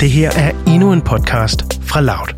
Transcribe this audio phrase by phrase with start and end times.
[0.00, 2.34] Det her er endnu en podcast fra Loud.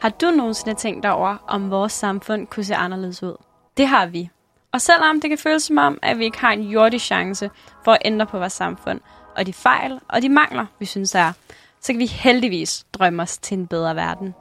[0.00, 3.36] Har du nogensinde tænkt over, om vores samfund kunne se anderledes ud?
[3.76, 4.30] Det har vi.
[4.72, 7.50] Og selvom det kan føles som om, at vi ikke har en jordisk chance
[7.84, 9.00] for at ændre på vores samfund,
[9.36, 11.32] og de fejl og de mangler, vi synes er,
[11.80, 14.34] så kan vi heldigvis drømme os til en bedre verden.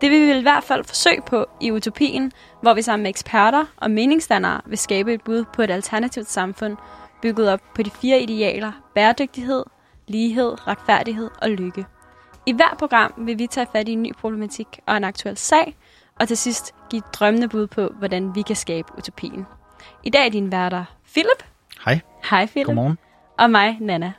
[0.00, 2.32] Det vil vi i hvert fald forsøge på i Utopien,
[2.62, 6.76] hvor vi sammen med eksperter og meningsdannere vil skabe et bud på et alternativt samfund,
[7.26, 9.64] bygget op på de fire idealer bæredygtighed,
[10.08, 11.84] lighed, retfærdighed og lykke.
[12.46, 15.76] I hver program vil vi tage fat i en ny problematik og en aktuel sag,
[16.20, 19.46] og til sidst give et drømmende bud på, hvordan vi kan skabe utopien.
[20.04, 21.44] I dag er din værter Philip.
[21.84, 22.00] Hej.
[22.30, 22.66] Hej Philip.
[22.66, 22.98] Godmorgen.
[23.38, 24.12] Og mig, Nana.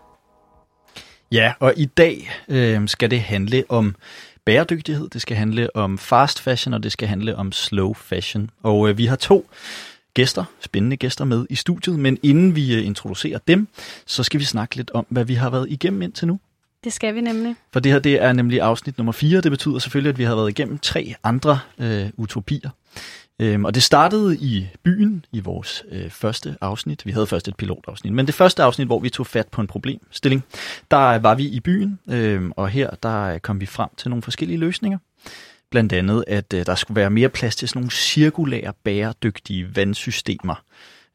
[1.31, 3.95] Ja, og i dag øh, skal det handle om
[4.45, 8.49] bæredygtighed, det skal handle om fast fashion, og det skal handle om slow fashion.
[8.63, 9.49] Og øh, vi har to
[10.17, 13.67] gæster, spændende gæster med i studiet, men inden vi øh, introducerer dem,
[14.05, 16.39] så skal vi snakke lidt om, hvad vi har været igennem indtil nu.
[16.83, 17.55] Det skal vi nemlig.
[17.73, 19.41] For det her det er nemlig afsnit nummer 4.
[19.41, 22.69] Det betyder selvfølgelig, at vi har været igennem tre andre øh, utopier.
[23.39, 27.05] Øhm, og det startede i byen i vores øh, første afsnit.
[27.05, 29.67] Vi havde først et pilotafsnit, men det første afsnit, hvor vi tog fat på en
[29.67, 30.43] problemstilling,
[30.91, 34.57] der var vi i byen, øh, og her der kom vi frem til nogle forskellige
[34.57, 34.97] løsninger.
[35.71, 40.63] Blandt andet, at øh, der skulle være mere plads til sådan nogle cirkulære, bæredygtige vandsystemer.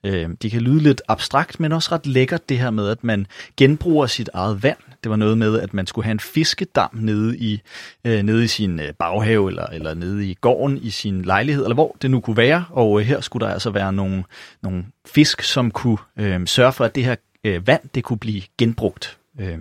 [0.06, 3.27] Øh, de kan lyde lidt abstrakt, men også ret lækkert det her med, at man
[3.56, 4.77] genbruger sit eget vand.
[5.03, 7.62] Det var noget med, at man skulle have en fiskedam nede i,
[8.05, 11.75] øh, nede i sin øh, baghave, eller, eller nede i gården i sin lejlighed, eller
[11.75, 12.64] hvor det nu kunne være.
[12.70, 14.25] Og øh, her skulle der altså være nogle,
[14.62, 18.42] nogle fisk, som kunne øh, sørge for, at det her øh, vand, det kunne blive
[18.58, 19.19] genbrugt.
[19.41, 19.58] Øh,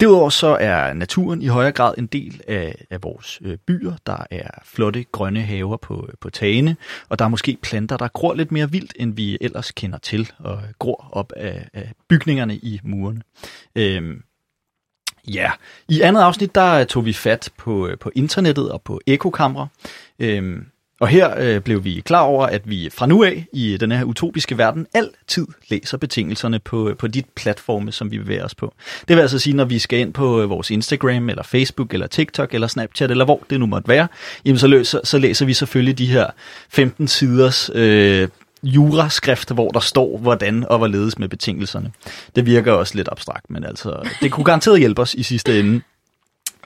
[0.00, 3.92] Derudover så er naturen i højere grad en del af, af vores øh, byer.
[4.06, 6.76] Der er flotte grønne haver på, øh, på tagene,
[7.08, 10.32] og der er måske planter, der gror lidt mere vildt, end vi ellers kender til,
[10.38, 13.22] og gror op af, af bygningerne i murene.
[13.74, 14.22] Øhm,
[15.28, 15.50] ja,
[15.88, 19.68] i andet afsnit, der tog vi fat på, øh, på internettet og på ekokamre.
[20.18, 20.66] Øhm,
[21.00, 24.04] og her øh, blev vi klar over, at vi fra nu af i den her
[24.04, 28.74] utopiske verden altid læser betingelserne på, øh, på dit platforme, som vi bevæger os på.
[29.08, 32.06] Det vil altså sige, når vi skal ind på øh, vores Instagram, eller Facebook, eller
[32.06, 34.08] TikTok, eller Snapchat, eller hvor det nu måtte være,
[34.44, 36.26] jamen så, løser, så læser vi selvfølgelig de her
[36.68, 38.28] 15 siders øh,
[38.62, 41.92] juraskrifter, hvor der står, hvordan og hvorledes med betingelserne.
[42.36, 45.80] Det virker også lidt abstrakt, men altså, det kunne garanteret hjælpe os i sidste ende.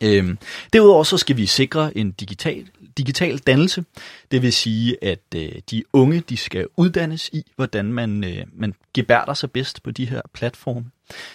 [0.02, 0.38] Øhm,
[0.72, 2.64] derudover så skal vi sikre en digital,
[2.98, 3.84] digital dannelse.
[4.30, 8.74] Det vil sige, at øh, de unge de skal uddannes i, hvordan man, øh, man
[8.94, 10.84] gebærder sig bedst på de her platforme.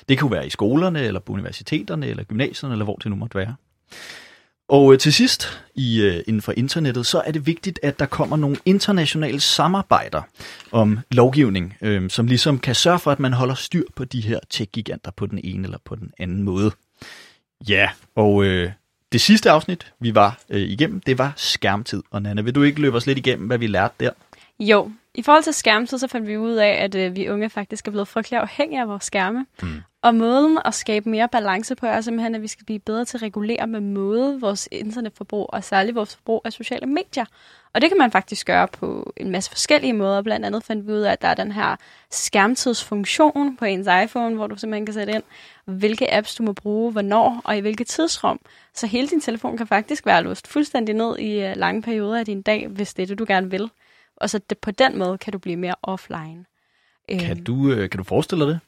[0.09, 3.37] Det kan være i skolerne, eller på universiteterne, eller gymnasierne, eller hvor det nu måtte
[3.37, 3.55] være.
[4.69, 8.05] Og øh, til sidst, i, øh, inden for internettet, så er det vigtigt, at der
[8.05, 10.21] kommer nogle internationale samarbejder
[10.71, 14.39] om lovgivning, øh, som ligesom kan sørge for, at man holder styr på de her
[14.49, 16.71] tech-giganter på den ene eller på den anden måde.
[17.69, 18.71] Ja, og øh,
[19.11, 22.03] det sidste afsnit, vi var øh, igennem, det var skærmtid.
[22.11, 24.11] Og Nana, vil du ikke løbe os lidt igennem, hvad vi lærte der?
[24.59, 27.88] Jo, i forhold til skærmtid, så fandt vi ud af, at øh, vi unge faktisk
[27.88, 29.46] er blevet frygtelig afhængige af vores skærme.
[29.62, 29.81] Mm.
[30.02, 33.18] Og måden at skabe mere balance på er simpelthen, at vi skal blive bedre til
[33.18, 37.25] at regulere med måde vores internetforbrug, og særligt vores forbrug af sociale medier.
[37.74, 40.22] Og det kan man faktisk gøre på en masse forskellige måder.
[40.22, 41.75] Blandt andet fandt vi ud af, at der er den her
[42.12, 45.24] skærmtidsfunktion på ens iPhone, hvor du simpelthen kan sætte ind,
[45.66, 48.40] hvilke apps du må bruge, hvornår og i hvilket tidsrum.
[48.74, 52.25] Så hele din telefon kan faktisk være låst fuldstændig ned i øh, lange perioder af
[52.25, 53.69] din dag, hvis det er det, du gerne vil.
[54.22, 56.46] Og så det, på den måde kan du blive mere offline.
[57.09, 57.44] Kan øhm.
[57.44, 58.59] du, øh, kan du forestille dig det?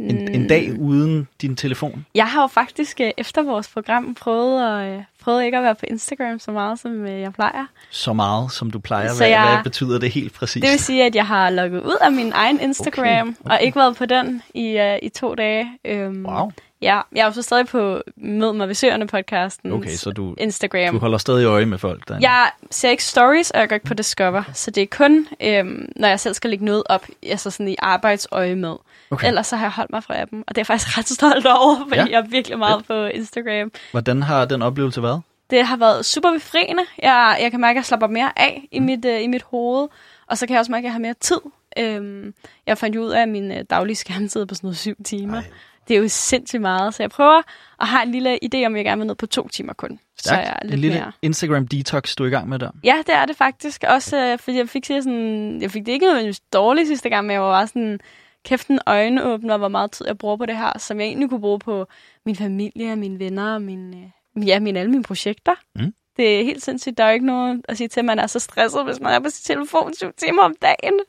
[0.00, 2.06] En, en dag uden din telefon?
[2.14, 5.74] Jeg har jo faktisk øh, efter vores program prøvet, at, øh, prøvet ikke at være
[5.74, 7.66] på Instagram så meget, som jeg plejer.
[7.90, 9.08] Så meget, som du plejer?
[9.08, 10.62] Så hvad, jeg, hvad betyder det helt præcis?
[10.62, 13.50] Det vil sige, at jeg har logget ud af min egen Instagram, okay, okay.
[13.50, 15.78] og ikke været på den i, uh, i to dage.
[16.08, 16.50] Um, wow.
[16.82, 20.34] Ja, jeg er jo så stadig på Mød mig ved Søerne podcasten okay, så du,
[20.38, 20.94] Instagram.
[20.94, 22.18] du holder stadig øje med folk der.
[22.20, 25.92] Jeg ser ikke stories, og jeg går ikke på Discover, så det er kun, øhm,
[25.96, 28.76] når jeg selv skal lægge noget op, altså sådan i arbejdsøje med.
[29.10, 29.28] Okay.
[29.28, 31.46] Ellers så har jeg holdt mig fra appen, og det er jeg faktisk ret stolt
[31.46, 32.06] over, fordi ja.
[32.10, 32.94] jeg er virkelig meget ja.
[32.94, 33.72] på Instagram.
[33.90, 35.22] Hvordan har den oplevelse været?
[35.50, 36.82] Det har været super befriende.
[37.02, 38.86] Jeg, jeg kan mærke, at jeg slapper mere af i, mm.
[38.86, 39.88] mit, uh, i mit hoved,
[40.26, 41.40] og så kan jeg også mærke, at jeg har mere tid.
[41.78, 42.34] Øhm,
[42.66, 45.36] jeg fandt ud af, at min uh, daglige skærmtid på sådan noget syv timer.
[45.38, 45.44] Ej.
[45.88, 47.42] Det er jo sindssygt meget, så jeg prøver
[47.80, 49.98] at have en lille idé om, jeg gerne vil ned på to timer kun.
[50.18, 50.24] Stærkt.
[50.28, 51.12] Så jeg er lidt en lille mere...
[51.22, 52.70] Instagram detox, du er i gang med der.
[52.84, 53.84] Ja, det er det faktisk.
[53.88, 57.34] Også øh, fordi jeg fik sådan, jeg fik det ikke noget dårligt sidste gang, men
[57.34, 58.00] jeg var bare sådan,
[58.44, 61.40] kæft en øjenåbner, hvor meget tid jeg bruger på det her, som jeg egentlig kunne
[61.40, 61.86] bruge på
[62.26, 63.96] min familie, mine venner og mine,
[64.36, 65.54] øh, ja, mine, alle mine projekter.
[65.76, 65.94] Mm.
[66.16, 66.98] Det er helt sindssygt.
[66.98, 69.12] Der er jo ikke nogen at sige til, at man er så stresset, hvis man
[69.12, 71.00] er på sin telefon syv timer om dagen.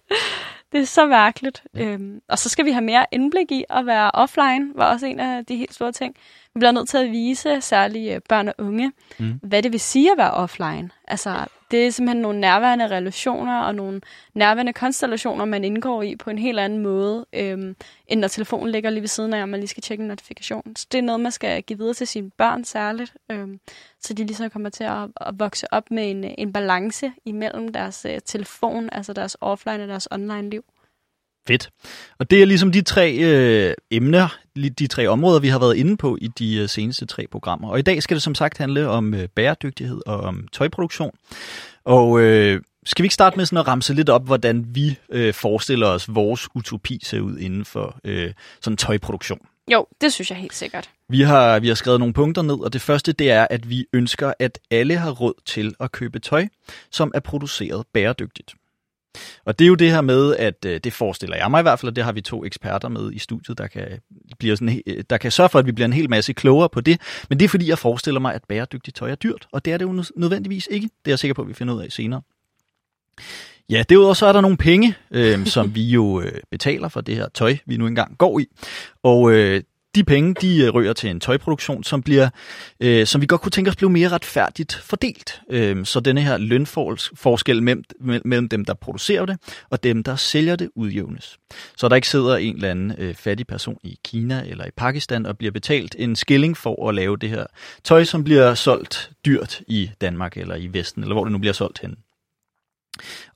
[0.72, 1.64] Det er så mærkeligt.
[1.76, 1.86] Ja.
[1.86, 5.20] Øhm, og så skal vi have mere indblik i at være offline, var også en
[5.20, 6.16] af de helt store ting.
[6.56, 9.40] Vi bliver nødt til at vise, særligt øh, børn og unge, mm.
[9.44, 10.90] hvad det vil sige at være offline.
[11.08, 14.02] Altså, det er simpelthen nogle nærværende relationer og nogle
[14.34, 17.76] nærværende konstellationer, man indgår i på en helt anden måde, øhm,
[18.08, 20.76] end når telefonen ligger lige ved siden af, og man lige skal tjekke en notifikation.
[20.76, 23.60] Så det er noget, man skal give videre til sine børn særligt, øhm,
[24.00, 28.06] så de ligesom kommer til at, at vokse op med en, en balance imellem deres
[28.10, 30.64] øh, telefon, altså deres offline og deres online liv.
[31.48, 31.70] Fedt.
[32.20, 35.98] Og det er ligesom de tre øh, emner, de tre områder, vi har været inde
[35.98, 37.70] på i de øh, seneste tre programmer.
[37.70, 41.12] Og i dag skal det som sagt handle om øh, bæredygtighed og om tøjproduktion.
[41.86, 45.34] Og øh, skal vi ikke starte med sådan at ramse lidt op, hvordan vi øh,
[45.34, 49.40] forestiller os, vores utopi ser ud inden for øh, sådan tøjproduktion?
[49.72, 50.90] Jo, det synes jeg helt sikkert.
[51.10, 53.86] Vi har, vi har skrevet nogle punkter ned, og det første det er, at vi
[53.94, 56.48] ønsker, at alle har råd til at købe tøj,
[56.92, 58.54] som er produceret bæredygtigt.
[59.46, 61.80] Og det er jo det her med, at øh, det forestiller jeg mig i hvert
[61.80, 63.88] fald, og det har vi to eksperter med i studiet, der kan,
[64.40, 66.82] blive sådan, øh, der kan sørge for, at vi bliver en hel masse klogere på
[66.82, 67.02] det.
[67.30, 69.78] Men det er fordi, jeg forestiller mig, at bæredygtigt tøj er dyrt, og det er
[69.78, 70.84] det jo nødvendigvis ikke.
[70.86, 72.22] Det er jeg sikker på, at vi finder ud af senere.
[73.70, 77.16] Ja, derudover så er der nogle penge, øh, som vi jo øh, betaler for det
[77.16, 78.46] her tøj, vi nu engang går i.
[79.04, 79.64] Og øh,
[79.96, 82.30] de penge, de øh, rører til en tøjproduktion, som bliver,
[82.80, 85.42] øh, som vi godt kunne tænke os blev mere retfærdigt fordelt.
[85.50, 87.84] Øh, så denne her lønforskel mellem,
[88.26, 89.38] mellem dem, der producerer det,
[89.70, 91.38] og dem, der sælger det, udjævnes.
[91.78, 95.26] Så der ikke sidder en eller anden øh, fattig person i Kina eller i Pakistan
[95.26, 97.46] og bliver betalt en skilling for at lave det her
[97.84, 101.54] tøj, som bliver solgt dyrt i Danmark eller i Vesten, eller hvor det nu bliver
[101.54, 101.98] solgt hen.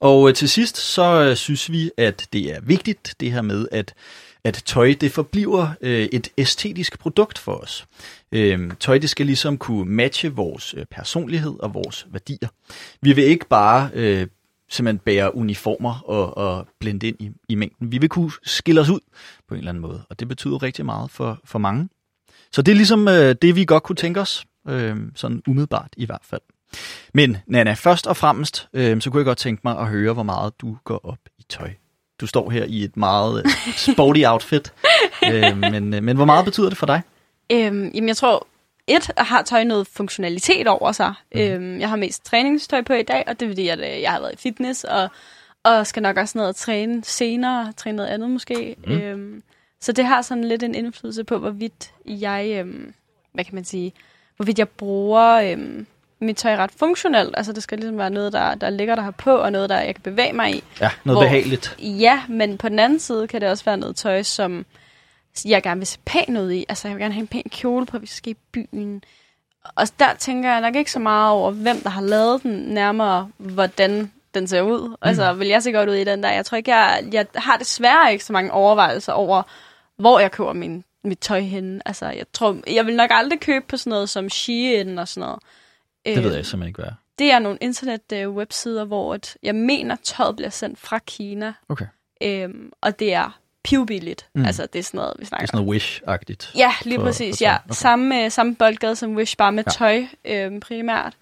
[0.00, 3.68] Og øh, til sidst, så øh, synes vi, at det er vigtigt, det her med,
[3.72, 3.94] at
[4.46, 7.86] at tøj det forbliver øh, et æstetisk produkt for os.
[8.32, 12.48] Øh, tøj det skal ligesom kunne matche vores øh, personlighed og vores værdier.
[13.02, 14.26] Vi vil ikke bare øh,
[14.68, 17.92] simpelthen bære uniformer og, og blende ind i, i mængden.
[17.92, 19.00] Vi vil kunne skille os ud
[19.48, 21.88] på en eller anden måde, og det betyder rigtig meget for, for mange.
[22.52, 26.06] Så det er ligesom øh, det, vi godt kunne tænke os, øh, sådan umiddelbart i
[26.06, 26.42] hvert fald.
[27.14, 30.22] Men Nana, først og fremmest, øh, så kunne jeg godt tænke mig at høre, hvor
[30.22, 31.70] meget du går op i tøj
[32.20, 34.72] du står her i et meget øh, sporty outfit.
[35.32, 37.02] øh, men, øh, men hvor meget betyder det for dig?
[37.52, 38.46] Øhm, jamen jeg tror,
[38.86, 41.14] et har tøj noget funktionalitet over sig.
[41.34, 41.40] Mm.
[41.40, 44.10] Øhm, jeg har mest træningstøj på i dag, og det er fordi, at øh, jeg
[44.10, 45.08] har været i fitness, og,
[45.64, 48.76] og skal nok også ned og træne senere, træne noget andet måske.
[48.86, 48.92] Mm.
[48.92, 49.42] Øhm,
[49.80, 52.94] så det har sådan lidt en indflydelse på, hvorvidt jeg, øhm,
[53.32, 53.92] hvad kan man sige,
[54.36, 55.86] hvorvidt jeg bruger øhm,
[56.20, 57.34] mit tøj ret funktionelt.
[57.36, 59.78] Altså, det skal ligesom være noget, der, der ligger der her på, og noget, der
[59.78, 60.64] jeg kan bevæge mig i.
[60.80, 61.76] Ja, noget hvor, behageligt.
[61.78, 64.66] Ja, men på den anden side kan det også være noget tøj, som
[65.44, 66.64] jeg gerne vil se pænt ud i.
[66.68, 69.02] Altså, jeg vil gerne have en pæn kjole på, hvis jeg skal i byen.
[69.76, 73.30] Og der tænker jeg nok ikke så meget over, hvem der har lavet den, nærmere
[73.36, 74.88] hvordan den ser ud.
[74.88, 74.94] Mm.
[75.02, 76.30] Altså, vil jeg se godt ud i den der?
[76.30, 79.42] Jeg tror ikke, jeg, jeg har desværre ikke så mange overvejelser over,
[79.96, 81.80] hvor jeg køber min, mit tøj henne.
[81.86, 85.20] Altså, jeg tror, jeg vil nok aldrig købe på sådan noget som Shein og sådan
[85.20, 85.38] noget.
[86.14, 86.94] Det ved jeg simpelthen ikke, hvad er.
[87.18, 91.52] Det er nogle internet-websider, hvor et, jeg mener, tøjet bliver sendt fra Kina.
[91.68, 91.86] Okay.
[92.22, 94.28] Øhm, og det er pivbilligt.
[94.34, 94.44] Mm.
[94.44, 96.58] Altså, det er sådan noget, vi snakker Det er sådan noget Wish-agtigt.
[96.58, 97.38] Ja, lige for, præcis.
[97.38, 97.56] For ja.
[97.64, 97.74] Okay.
[97.74, 99.70] Samme, samme boldgade som Wish, bare med ja.
[99.70, 101.12] tøj øhm, primært.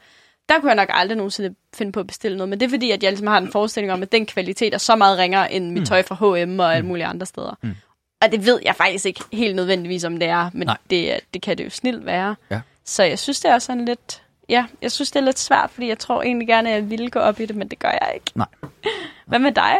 [0.48, 2.90] Der kunne jeg nok aldrig nogensinde finde på at bestille noget, men det er fordi,
[2.90, 5.70] at jeg ligesom har en forestilling om, at den kvalitet er så meget ringere end
[5.70, 5.86] mit mm.
[5.86, 6.88] tøj fra H&M og alle mm.
[6.88, 7.58] mulige andre steder.
[7.62, 7.74] Mm.
[8.22, 11.58] Og det ved jeg faktisk ikke helt nødvendigvis, om det er, men det, det kan
[11.58, 12.36] det jo snilt være.
[12.50, 12.60] Ja.
[12.84, 15.88] Så jeg synes, det er sådan lidt Ja, jeg synes, det er lidt svært, fordi
[15.88, 18.10] jeg tror egentlig gerne, at jeg ville gå op i det, men det gør jeg
[18.14, 18.26] ikke.
[18.34, 18.46] Nej.
[19.26, 19.74] Hvad med dig?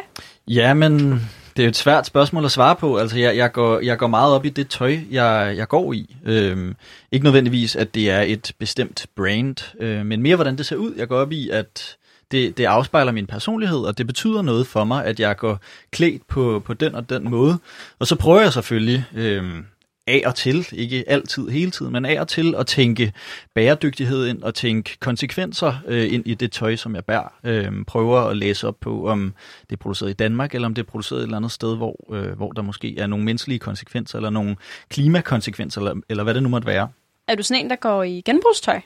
[0.49, 1.21] Ja, men
[1.57, 2.97] det er jo et svært spørgsmål at svare på.
[2.97, 6.17] Altså, jeg, jeg, går, jeg går meget op i det tøj, jeg, jeg går i.
[6.25, 6.77] Øhm,
[7.13, 10.95] ikke nødvendigvis, at det er et bestemt brand, øh, men mere, hvordan det ser ud.
[10.97, 11.97] Jeg går op i, at
[12.31, 15.59] det, det afspejler min personlighed, og det betyder noget for mig, at jeg går
[15.91, 17.59] klædt på, på den og den måde.
[17.99, 19.05] Og så prøver jeg selvfølgelig...
[19.15, 19.55] Øh,
[20.07, 23.13] af og til, ikke altid hele tiden, men af og til at tænke
[23.55, 27.33] bæredygtighed ind og tænke konsekvenser øh, ind i det tøj, som jeg bærer.
[27.45, 29.35] Øh, prøver at læse op på, om
[29.71, 32.15] det er produceret i Danmark, eller om det er produceret et eller andet sted, hvor,
[32.15, 34.57] øh, hvor der måske er nogle menneskelige konsekvenser, eller nogle
[34.89, 36.89] klimakonsekvenser, eller, eller hvad det nu måtte være.
[37.29, 38.81] Er du sådan en, der går i genbrugstøj?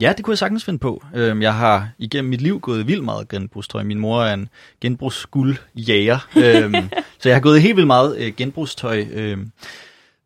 [0.00, 1.02] Ja, det kunne jeg sagtens finde på.
[1.14, 3.82] Øhm, jeg har igennem mit liv gået vildt meget genbrugstøj.
[3.82, 4.48] Min mor er en
[4.80, 6.74] genbrugsguldjæger, øhm,
[7.20, 9.04] så jeg har gået helt vildt meget øh, genbrugstøj.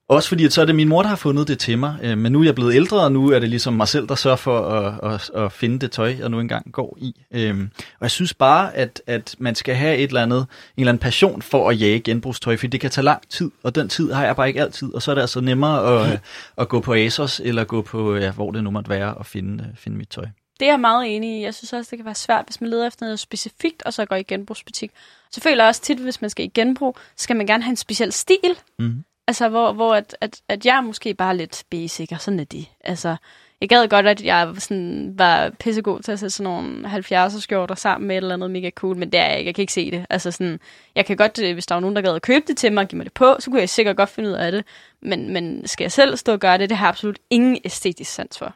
[0.08, 1.98] Også fordi, at så er det min mor, der har fundet det til mig.
[2.02, 4.14] Øh, men nu er jeg blevet ældre, og nu er det ligesom mig selv, der
[4.14, 7.24] sørger for at, at, at finde det tøj, jeg nu engang går i.
[7.30, 10.46] Øhm, og jeg synes bare, at, at man skal have et eller andet, en
[10.76, 13.88] eller anden passion for at jage genbrugstøj, for det kan tage lang tid, og den
[13.88, 14.94] tid har jeg bare ikke altid.
[14.94, 16.20] Og så er det altså nemmere at,
[16.58, 19.72] at gå på ASOS, eller gå på, ja, hvor det nu måtte være, og finde,
[19.76, 20.26] finde mit tøj.
[20.60, 21.42] Det er jeg meget enig i.
[21.42, 24.04] Jeg synes også, det kan være svært, hvis man leder efter noget specifikt, og så
[24.04, 24.90] går i genbrugsbutik.
[25.30, 27.76] Så føler jeg også tit, hvis man skal i genbrug, skal man gerne have en
[27.76, 28.58] speciel stil.
[28.78, 29.04] Mm.
[29.26, 32.44] Altså, hvor, hvor at, at, at jeg er måske bare lidt basic, og sådan er
[32.44, 32.66] det.
[32.84, 33.16] Altså,
[33.60, 37.74] jeg gad godt, at jeg sådan, var pissegod til at sætte sådan nogle 70'er skjorter
[37.74, 39.48] sammen med et eller andet mega cool, men det er jeg ikke.
[39.48, 40.06] Jeg kan ikke se det.
[40.10, 40.60] Altså sådan,
[40.94, 42.82] jeg kan godt, øh, hvis der var nogen, der gad at købe det til mig
[42.82, 44.64] og give mig det på, så kunne jeg sikkert godt finde ud af det.
[45.02, 48.10] Men, men skal jeg selv stå og gøre det, det har jeg absolut ingen æstetisk
[48.10, 48.54] sans for.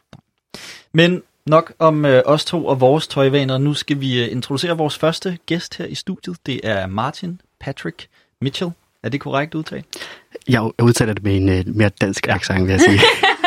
[0.92, 3.58] Men nok om øh, os to og vores tøjvaner.
[3.58, 6.36] Nu skal vi øh, introducere vores første gæst her i studiet.
[6.46, 8.08] Det er Martin Patrick
[8.40, 8.70] Mitchell.
[9.02, 9.86] Er det korrekt udtalt?
[10.50, 13.00] Jeg udtaler det med en uh, mere dansk accent, vil jeg sige.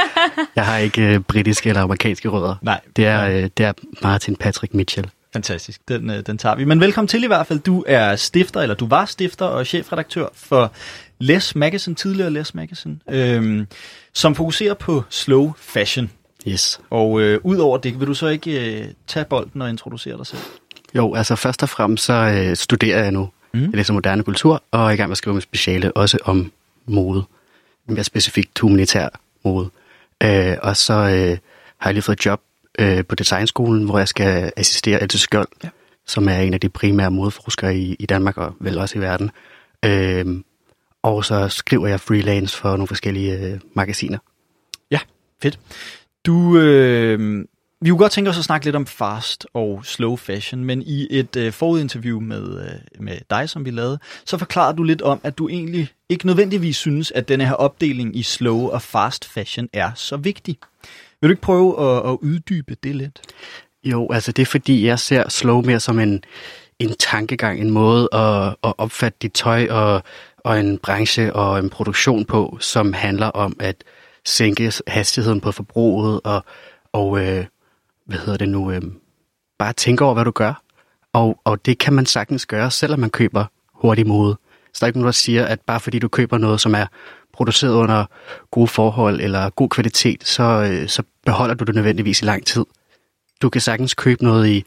[0.55, 2.55] jeg har ikke uh, britiske eller amerikanske rødder.
[2.61, 2.81] Nej.
[2.95, 5.09] Det er, uh, det er Martin Patrick Mitchell.
[5.33, 6.65] Fantastisk, den, uh, den tager vi.
[6.65, 7.59] Men velkommen til i hvert fald.
[7.59, 10.71] Du er stifter, eller du var stifter og chefredaktør for
[11.19, 13.67] Les Magazine, tidligere Les Magazine, øhm,
[14.13, 16.09] som fokuserer på slow fashion.
[16.47, 16.81] Yes.
[16.89, 20.25] Og øh, ud over det, vil du så ikke øh, tage bolden og introducere dig
[20.25, 20.41] selv?
[20.95, 23.29] Jo, altså først og fremmest så øh, studerer jeg nu.
[23.53, 23.61] Mm.
[23.61, 26.51] Jeg læser moderne kultur, og er i gang med at skrive med speciale også om
[26.85, 27.23] mode.
[27.87, 29.09] Mere specifikt humanitær
[29.45, 29.69] mode.
[30.23, 31.37] Øh, og så øh,
[31.77, 32.41] har jeg lige fået job
[32.79, 35.69] øh, på designskolen, hvor jeg skal assistere Else Skjold, ja.
[36.05, 39.31] som er en af de primære modeforskere i, i Danmark og vel også i verden.
[39.85, 40.25] Øh,
[41.03, 44.17] og så skriver jeg freelance for nogle forskellige øh, magasiner.
[44.91, 44.99] Ja,
[45.41, 45.59] fedt.
[46.25, 47.45] Du, øh,
[47.83, 51.07] vi kunne godt tænke os at snakke lidt om fast og slow fashion, men i
[51.09, 55.19] et øh, forudinterview med, øh, med dig, som vi lavede, så forklarede du lidt om,
[55.23, 59.69] at du egentlig ikke nødvendigvis synes, at denne her opdeling i slow og fast fashion
[59.73, 60.57] er så vigtig.
[61.21, 63.21] Vil du ikke prøve at, at uddybe det lidt?
[63.83, 66.23] Jo, altså det er fordi, jeg ser slow mere som en,
[66.79, 70.03] en tankegang, en måde at, at opfatte dit tøj og,
[70.37, 73.75] og en branche og en produktion på, som handler om at
[74.25, 76.45] sænke hastigheden på forbruget og,
[76.93, 77.45] og øh,
[78.05, 78.81] hvad hedder det nu, øh,
[79.59, 80.61] bare tænke over, hvad du gør.
[81.13, 84.37] Og, og det kan man sagtens gøre, selvom man køber hurtig mode.
[84.73, 86.85] Så der er ikke nogen, der siger, at bare fordi du køber noget, som er
[87.33, 88.05] produceret under
[88.51, 92.65] gode forhold eller god kvalitet, så, øh, så beholder du det nødvendigvis i lang tid.
[93.41, 94.63] Du kan sagtens købe noget i,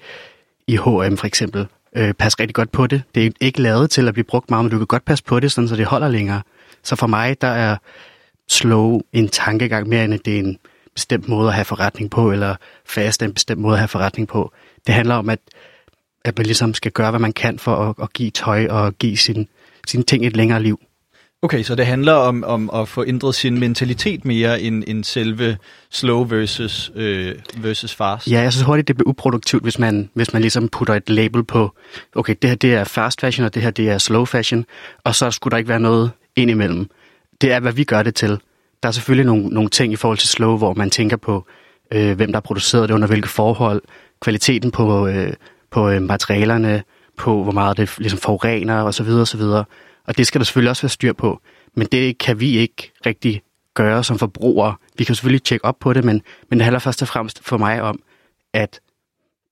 [0.66, 1.66] i H&M for eksempel.
[1.97, 3.02] Øh, pas rigtig godt på det.
[3.14, 5.40] Det er ikke lavet til at blive brugt meget, men du kan godt passe på
[5.40, 6.43] det, sådan, så det holder længere.
[6.83, 7.76] Så for mig, der er
[8.49, 10.59] slow en tankegang mere, end at det er en
[10.96, 14.52] bestemt måde at have forretning på, eller fast en bestemt måde at have forretning på.
[14.86, 15.38] Det handler om, at,
[16.24, 19.16] at man ligesom skal gøre, hvad man kan for at, at give tøj og give
[19.16, 19.48] sin,
[19.86, 20.80] sine ting et længere liv.
[21.42, 25.56] Okay, så det handler om, om at få ændret sin mentalitet mere end, end selve
[25.90, 28.30] slow versus, øh, versus fast?
[28.30, 31.44] Ja, jeg synes hurtigt, det bliver uproduktivt, hvis man, hvis man ligesom putter et label
[31.44, 31.72] på,
[32.14, 34.64] okay, det her det er fast fashion, og det her det er slow fashion,
[35.04, 36.90] og så skulle der ikke være noget indimellem.
[37.40, 38.38] Det er, hvad vi gør det til.
[38.83, 41.47] Der er selvfølgelig nogle, nogle ting i forhold til slow, hvor man tænker på,
[41.92, 43.83] øh, hvem der har produceret det, under hvilke forhold,
[44.21, 45.33] kvaliteten på, øh,
[45.71, 46.83] på øh, materialerne,
[47.16, 49.06] på hvor meget det ligesom forurener osv.
[49.06, 49.64] videre
[50.04, 51.40] Og det skal der selvfølgelig også være styr på.
[51.75, 53.42] Men det kan vi ikke rigtig
[53.75, 54.75] gøre som forbrugere.
[54.99, 57.59] Vi kan selvfølgelig tjekke op på det, men, men det handler først og fremmest for
[57.59, 58.02] mig om,
[58.52, 58.80] at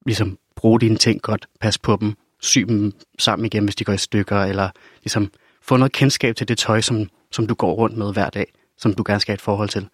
[0.06, 3.92] ligesom bruge dine ting godt, pas på dem, sy dem sammen igen, hvis de går
[3.92, 4.70] i stykker, eller
[5.02, 5.30] ligesom
[5.62, 8.94] få noget kendskab til det tøj, som, som du går rundt med hver dag, som
[8.94, 9.88] du gerne skal have et forhold til.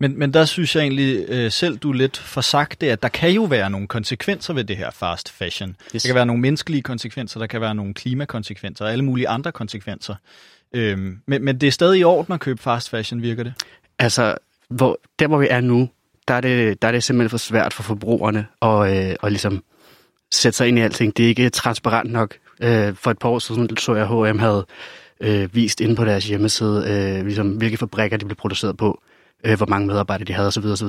[0.00, 3.02] Men, men der synes jeg egentlig øh, selv, du er lidt for sagt det, at
[3.02, 5.76] der kan jo være nogle konsekvenser ved det her fast fashion.
[5.94, 6.02] Yes.
[6.02, 9.52] Der kan være nogle menneskelige konsekvenser, der kan være nogle klimakonsekvenser og alle mulige andre
[9.52, 10.14] konsekvenser.
[10.74, 13.54] Øhm, men, men det er stadig i orden at købe fast fashion, virker det?
[13.98, 14.34] Altså,
[14.68, 15.88] hvor, der hvor vi er nu,
[16.28, 19.64] der er det, der er det simpelthen for svært for forbrugerne at, øh, at ligesom
[20.32, 21.16] sætte sig ind i alting.
[21.16, 22.36] Det er ikke transparent nok.
[22.62, 24.66] Øh, for et par år siden så jeg, at H&M havde
[25.22, 29.02] øh, vist inde på deres hjemmeside, øh, ligesom, hvilke fabrikker de blev produceret på
[29.44, 30.64] øh, hvor mange medarbejdere de havde osv.
[30.64, 30.88] osv.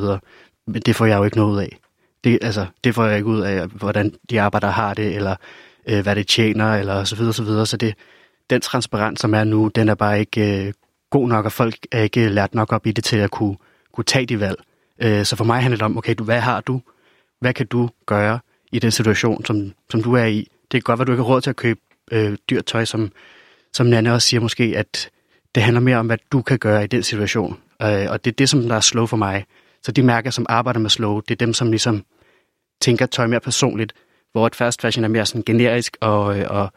[0.68, 1.78] Men det får jeg jo ikke noget ud af.
[2.24, 5.36] Det, altså, det får jeg ikke ud af, hvordan de arbejdere har det, eller
[5.88, 7.66] øh, hvad det tjener, eller så videre, så videre.
[7.66, 7.96] Så det,
[8.50, 10.74] den transparens, som er nu, den er bare ikke øh,
[11.10, 13.56] god nok, og folk er ikke lært nok op i det til at kunne,
[13.94, 14.58] kunne tage de valg.
[15.02, 16.82] Øh, så for mig handler det om, okay, du, hvad har du?
[17.40, 18.40] Hvad kan du gøre
[18.72, 20.48] i den situation, som, som du er i?
[20.72, 21.80] Det kan godt være, du ikke har råd til at købe
[22.12, 23.12] øh, dyrt tøj, som,
[23.74, 25.10] som Nanne også siger måske, at
[25.56, 27.60] det handler mere om, hvad du kan gøre i den situation.
[27.82, 29.46] Øh, og det er det, som der er slow for mig.
[29.84, 32.06] Så de mærker, som arbejder med slow, det er dem, som ligesom
[32.82, 33.94] tænker tøj mere personligt,
[34.32, 36.74] hvor et fast fashion er mere sådan generisk og, øh, og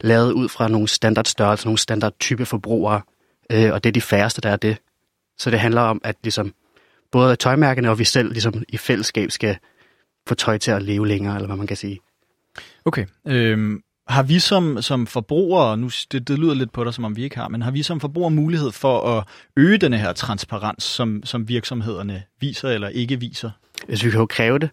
[0.00, 3.00] lavet ud fra nogle standardstørrelser, nogle standard type forbrugere,
[3.52, 4.76] øh, og det er de færreste, der er det.
[5.38, 6.52] Så det handler om, at ligesom,
[7.12, 9.58] både tøjmærkerne og vi selv ligesom, i fællesskab skal
[10.28, 12.00] få tøj til at leve længere, eller hvad man kan sige.
[12.84, 13.06] Okay.
[13.26, 17.16] Øhm, har vi som, som forbrugere, nu det, det lyder lidt på dig, som om
[17.16, 19.24] vi ikke har, men har vi som forbrugere mulighed for at
[19.56, 23.50] øge den her transparens, som, som virksomhederne viser eller ikke viser?
[23.88, 24.70] Hvis vi kan jo kræve det.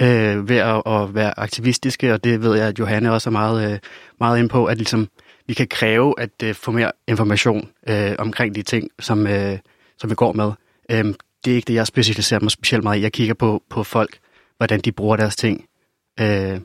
[0.00, 3.72] øh, ved at, at være aktivistiske, og det ved jeg, at Johanne også er meget,
[3.72, 3.78] øh,
[4.20, 5.08] meget inde på, at ligesom,
[5.46, 9.58] vi kan kræve at øh, få mere information øh, omkring de ting, som, øh,
[9.98, 10.52] som vi går med.
[10.90, 13.02] Øh, det er ikke det, jeg specialiserer mig specielt meget i.
[13.02, 14.18] Jeg kigger på, på folk,
[14.56, 15.64] hvordan de bruger deres ting.
[16.20, 16.60] Øh,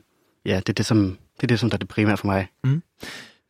[0.46, 2.48] ja, det er det, som, det er det, som der er det primære for mig.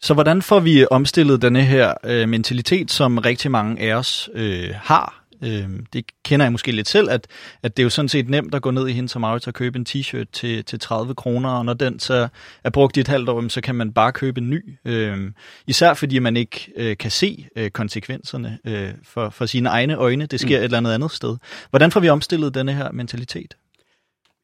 [0.00, 4.70] Så hvordan får vi omstillet denne her øh, mentalitet, som rigtig mange af os øh,
[4.74, 5.24] har?
[5.44, 7.26] Øh, det kender jeg måske lidt selv, at,
[7.62, 9.54] at det er jo sådan set nemt at gå ned i hendes og Maurits og
[9.54, 12.28] købe en t-shirt til, til 30 kroner, og når den så
[12.64, 14.78] er brugt i et halvt år, så kan man bare købe en ny.
[14.84, 15.30] Øh,
[15.66, 20.26] især fordi man ikke øh, kan se øh, konsekvenserne øh, for, for sine egne øjne.
[20.26, 20.60] Det sker mm.
[20.60, 21.36] et eller andet andet sted.
[21.70, 23.56] Hvordan får vi omstillet denne her mentalitet?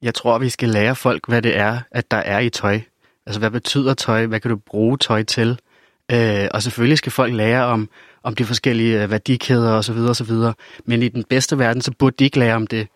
[0.03, 2.81] Jeg tror, vi skal lære folk, hvad det er, at der er i tøj.
[3.27, 4.27] Altså, hvad betyder tøj?
[4.27, 5.59] Hvad kan du bruge tøj til?
[6.13, 7.89] Øh, og selvfølgelig skal folk lære om,
[8.23, 9.99] om de forskellige øh, værdikæder osv.
[9.99, 10.33] osv.
[10.85, 12.89] Men i den bedste verden, så burde de ikke lære om det.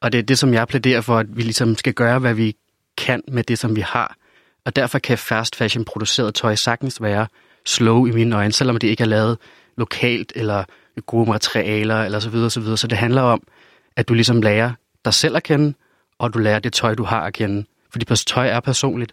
[0.00, 2.56] Og det er det, som jeg plæderer for, at vi ligesom skal gøre, hvad vi
[2.96, 4.16] kan med det, som vi har.
[4.64, 7.26] Og derfor kan fast fashion produceret tøj sagtens være
[7.66, 9.38] slow i mine øjne, selvom det ikke er lavet
[9.76, 10.64] lokalt eller
[11.06, 12.76] gode materialer eller så videre, så videre.
[12.76, 13.42] Så det handler om,
[13.96, 14.72] at du ligesom lærer
[15.04, 15.74] dig selv at kende,
[16.18, 17.64] og du lærer det tøj, du har at kende.
[17.90, 19.12] Fordi tøj er personligt.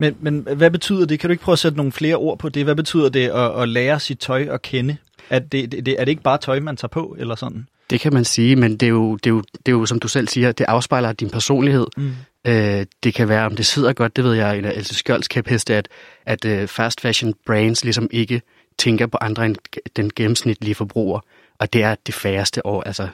[0.00, 1.20] Men, men hvad betyder det?
[1.20, 2.64] Kan du ikke prøve at sætte nogle flere ord på det?
[2.64, 4.96] Hvad betyder det at, at lære sit tøj at kende?
[5.30, 7.66] Er det, det, er det ikke bare tøj, man tager på, eller sådan?
[7.90, 9.98] Det kan man sige, men det er jo, det er jo, det er jo som
[9.98, 11.86] du selv siger, det afspejler din personlighed.
[11.96, 12.12] Mm.
[12.46, 15.28] Øh, det kan være, om det sidder godt, det ved jeg, en af Else Skjolds
[15.28, 15.88] kæpheste, at,
[16.26, 18.42] at uh, fast fashion brands ligesom ikke
[18.78, 19.56] tænker på andre end
[19.96, 21.20] den gennemsnitlige forbruger.
[21.58, 23.08] Og det er det færreste år, altså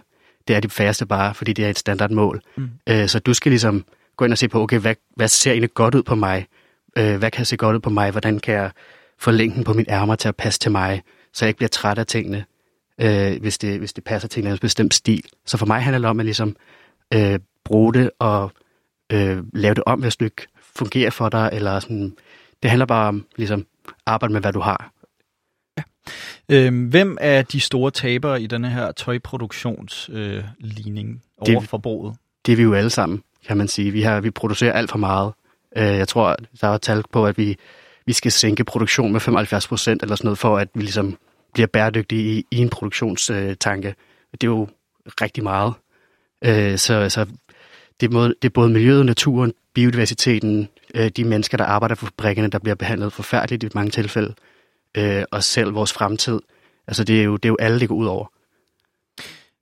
[0.49, 2.41] det er det færreste bare, fordi det er et standardmål.
[2.57, 2.71] Mm.
[2.87, 3.85] Øh, så du skal ligesom
[4.17, 6.47] gå ind og se på, okay, hvad, hvad ser egentlig godt ud på mig?
[6.99, 8.11] Øh, hvad kan se godt ud på mig?
[8.11, 8.71] Hvordan kan jeg
[9.19, 11.99] få længden på min ærmer til at passe til mig, så jeg ikke bliver træt
[11.99, 12.45] af tingene,
[13.01, 15.25] øh, hvis, det, hvis det passer til en bestemt stil.
[15.47, 16.57] Så for mig handler det om at ligesom
[17.15, 18.53] øh, bruge det og
[19.13, 20.47] øh, lave det om, hvis det ikke
[20.77, 22.17] fungerer for dig, eller sådan.
[22.63, 23.67] Det handler bare om ligesom
[24.07, 24.93] arbejde med, hvad du har.
[25.79, 25.83] Ja.
[26.49, 32.17] Øhm, hvem er de store tabere i denne her tøjproduktionsligning øh, over det, forbruget?
[32.47, 33.91] Det er vi jo alle sammen, kan man sige.
[33.91, 35.33] Vi, har, vi producerer alt for meget.
[35.77, 37.57] Øh, jeg tror, der er tal på, at vi,
[38.07, 41.17] vi skal sænke produktion med 75 procent eller sådan noget, for at vi ligesom
[41.55, 43.95] bliver bæredygtige i, i en produktionstanke.
[44.33, 44.69] Det er jo
[45.21, 45.75] rigtig meget.
[46.45, 47.27] Øh, så så
[48.01, 52.07] det, er både, det er både miljøet, naturen, biodiversiteten, øh, de mennesker, der arbejder for
[52.07, 54.35] fabrikkerne, der bliver behandlet forfærdeligt i mange tilfælde,
[54.95, 56.41] øh, og selv vores fremtid.
[56.87, 58.27] Altså det er jo, det er jo alle, det går ud over.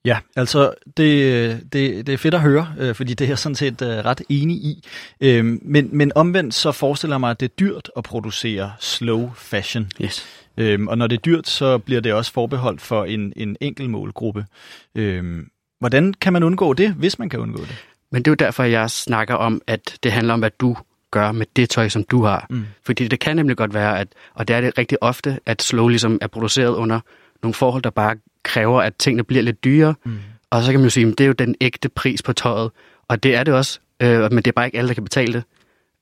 [0.04, 3.56] Ja, altså det, det, det er fedt at høre, øh, fordi det er jeg sådan
[3.56, 4.84] set øh, ret enig i.
[5.20, 9.30] Øh, men, men omvendt så forestiller jeg mig, at det er dyrt at producere slow
[9.34, 9.90] fashion.
[10.02, 10.26] Yes.
[10.56, 13.90] Øhm, og når det er dyrt, så bliver det også forbeholdt for en, en enkelt
[13.90, 14.46] målgruppe.
[14.94, 17.84] Øhm, hvordan kan man undgå det, hvis man kan undgå det?
[18.10, 20.76] Men det er jo derfor, jeg snakker om, at det handler om, hvad du
[21.10, 22.46] gør med det tøj, som du har.
[22.50, 22.64] Mm.
[22.86, 25.88] Fordi det kan nemlig godt være, at, og det er det rigtig ofte, at slow
[25.88, 27.00] ligesom er produceret under
[27.42, 29.94] nogle forhold, der bare kræver, at tingene bliver lidt dyrere.
[30.04, 30.18] Mm.
[30.50, 32.70] Og så kan man jo sige, at det er jo den ægte pris på tøjet.
[33.08, 35.32] Og det er det også, øh, men det er bare ikke alle, der kan betale
[35.32, 35.44] det.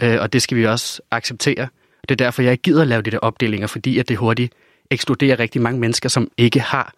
[0.02, 1.68] Øh, og det skal vi også acceptere.
[2.02, 4.52] Det er derfor, jeg ikke gider at lave de der opdelinger, fordi at det hurtigt
[4.90, 6.94] ekskluderer rigtig mange mennesker, som ikke har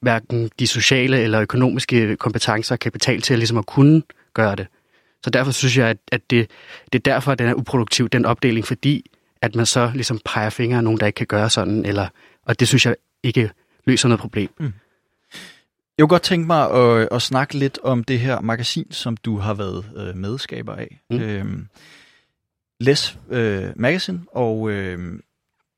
[0.00, 4.02] hverken de sociale eller økonomiske kompetencer og kapital til at, ligesom at kunne
[4.34, 4.66] gøre det.
[5.24, 6.50] Så derfor synes jeg, at, at det,
[6.92, 9.10] det er derfor, at den er uproduktiv, den opdeling, fordi
[9.42, 12.06] at man så ligesom peger fingre af nogen, der ikke kan gøre sådan, eller,
[12.46, 13.50] og det synes jeg ikke
[13.84, 14.50] løser noget problem.
[14.58, 14.72] Mm.
[15.98, 19.36] Jeg kunne godt tænke mig at, at snakke lidt om det her magasin, som du
[19.36, 21.00] har været øh, medskaber af.
[21.10, 21.20] Mm.
[21.20, 21.68] Øhm,
[22.80, 25.18] Les øh, Magazine, og øh,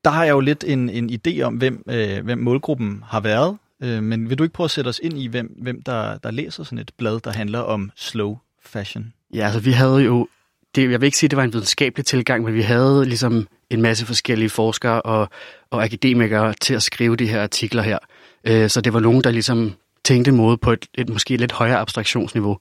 [0.05, 3.59] der har jeg jo lidt en, en idé om, hvem, øh, hvem målgruppen har været.
[3.83, 6.31] Øh, men vil du ikke prøve at sætte os ind i, hvem, hvem der, der
[6.31, 9.13] læser sådan et blad, der handler om slow fashion?
[9.35, 10.29] Ja, altså vi havde jo,
[10.75, 13.49] det, jeg vil ikke sige, at det var en videnskabelig tilgang, men vi havde ligesom
[13.71, 15.29] en masse forskellige forskere og,
[15.71, 17.99] og akademikere til at skrive de her artikler her.
[18.45, 19.73] Øh, så det var nogen, der ligesom
[20.05, 22.59] tænkte måde på et, et måske lidt højere abstraktionsniveau.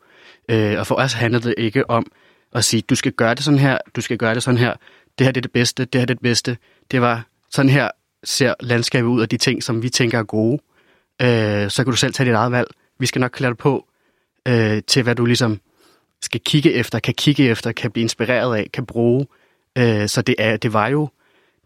[0.50, 2.12] Øh, og for os handlede det ikke om
[2.54, 4.74] at sige, du skal gøre det sådan her, du skal gøre det sådan her,
[5.18, 6.58] det her det er det bedste, det her det er det bedste.
[6.92, 7.90] Det var sådan her
[8.24, 10.62] ser landskabet ud af de ting, som vi tænker er gode.
[11.22, 12.68] Øh, så kan du selv tage dit eget valg.
[13.00, 13.88] Vi skal nok klæde dig på
[14.48, 15.60] øh, til, hvad du ligesom
[16.22, 19.28] skal kigge efter, kan kigge efter, kan blive inspireret af, kan bruge.
[19.78, 21.10] Øh, så det, er, det var jo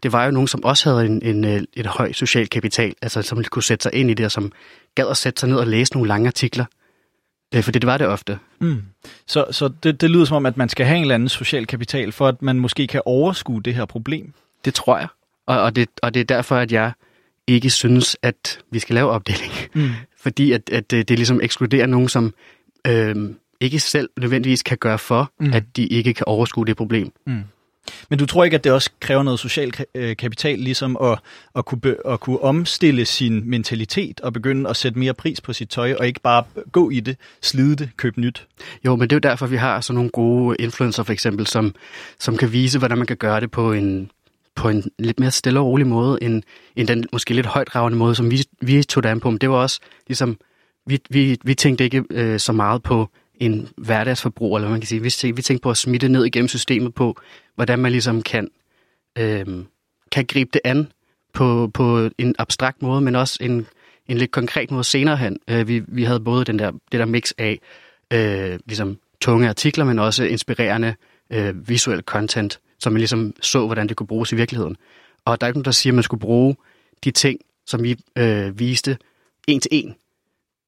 [0.02, 3.22] det var jo nogen, som også havde en, en, øh, et høj social kapital, altså
[3.22, 4.52] som kunne sætte sig ind i det, og som
[4.94, 6.64] gad at sætte sig ned og læse nogle lange artikler.
[7.54, 8.38] Øh, for det var det ofte.
[8.60, 8.82] Mm.
[9.26, 11.66] Så, så det, det lyder som om, at man skal have en eller anden social
[11.66, 14.32] kapital, for at man måske kan overskue det her problem.
[14.64, 15.08] Det tror jeg.
[15.46, 16.92] Og, og, det, og det er derfor, at jeg
[17.46, 19.52] ikke synes, at vi skal lave opdeling.
[19.74, 19.90] Mm.
[20.24, 22.34] Fordi at, at det, det ligesom ekskluderer nogen, som
[22.86, 23.16] øh,
[23.60, 25.46] ikke selv nødvendigvis kan gøre for, Mm.
[25.46, 25.52] mm.
[25.52, 27.12] at de ikke kan overskue det problem.
[28.10, 31.18] Men du tror ikke, at det også kræver noget social øh, kapital, ligesom at,
[31.56, 35.52] at, kunne be, at kunne omstille sin mentalitet og begynde at sætte mere pris på
[35.52, 38.46] sit tøj, og ikke bare gå i det, slide det, købe nyt?
[38.84, 41.74] Jo, men det er jo derfor, vi har sådan nogle gode influencer for eksempel, som,
[42.18, 44.10] som kan vise, hvordan man kan gøre det på en,
[44.54, 46.42] på en lidt mere stille og rolig måde, end,
[46.76, 49.30] end den måske lidt højtravende måde, som vi, vi tog det an på.
[49.30, 50.36] Men det var også ligesom,
[50.86, 53.08] vi, vi, vi tænkte ikke øh, så meget på
[53.40, 55.02] en hverdagsforbrug, eller hvad man kan sige.
[55.02, 57.16] Vi tænkte, vi tænkte på at smitte ned igennem systemet på,
[57.54, 58.48] hvordan man ligesom kan,
[59.18, 59.46] øh,
[60.12, 60.92] kan gribe det an
[61.32, 63.66] på, på en abstrakt måde, men også en,
[64.08, 65.38] en lidt konkret måde senere hen.
[65.48, 67.58] Øh, vi, vi havde både den der, det der mix af
[68.12, 70.94] øh, ligesom tunge artikler, men også inspirerende
[71.30, 74.76] øh, visuel content, så man ligesom så, hvordan det kunne bruges i virkeligheden.
[75.24, 76.56] Og der er ikke nogen, der siger, at man skulle bruge
[77.04, 78.98] de ting, som vi øh, viste,
[79.48, 79.94] en til en.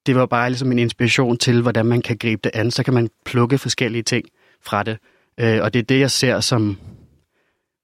[0.09, 2.71] Det var bare ligesom en inspiration til, hvordan man kan gribe det an.
[2.71, 4.25] Så kan man plukke forskellige ting
[4.63, 4.99] fra det.
[5.41, 6.79] Øh, og det er det, jeg ser som,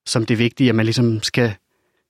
[0.07, 1.55] som det vigtige, at man ligesom skal,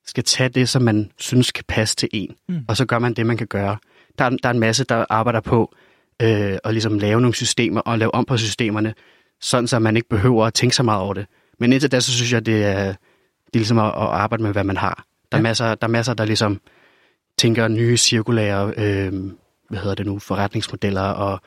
[0.06, 2.34] skal tage det, som man synes kan passe til en.
[2.48, 2.64] Mm.
[2.68, 3.76] Og så gør man det, man kan gøre.
[4.18, 5.74] Der er, der er en masse, der arbejder på
[6.22, 8.94] øh, at ligesom lave nogle systemer og lave om på systemerne,
[9.40, 11.26] sådan så man ikke behøver at tænke så meget over det.
[11.60, 14.52] Men indtil da, så synes jeg, det er, det er ligesom at, at arbejde med,
[14.52, 15.04] hvad man har.
[15.32, 15.42] Der er, Ja.
[15.42, 16.60] masser, der er masser, der ligesom
[17.38, 19.12] tænker nye cirkulære øh,
[19.68, 21.40] hvad hedder det nu, forretningsmodeller og,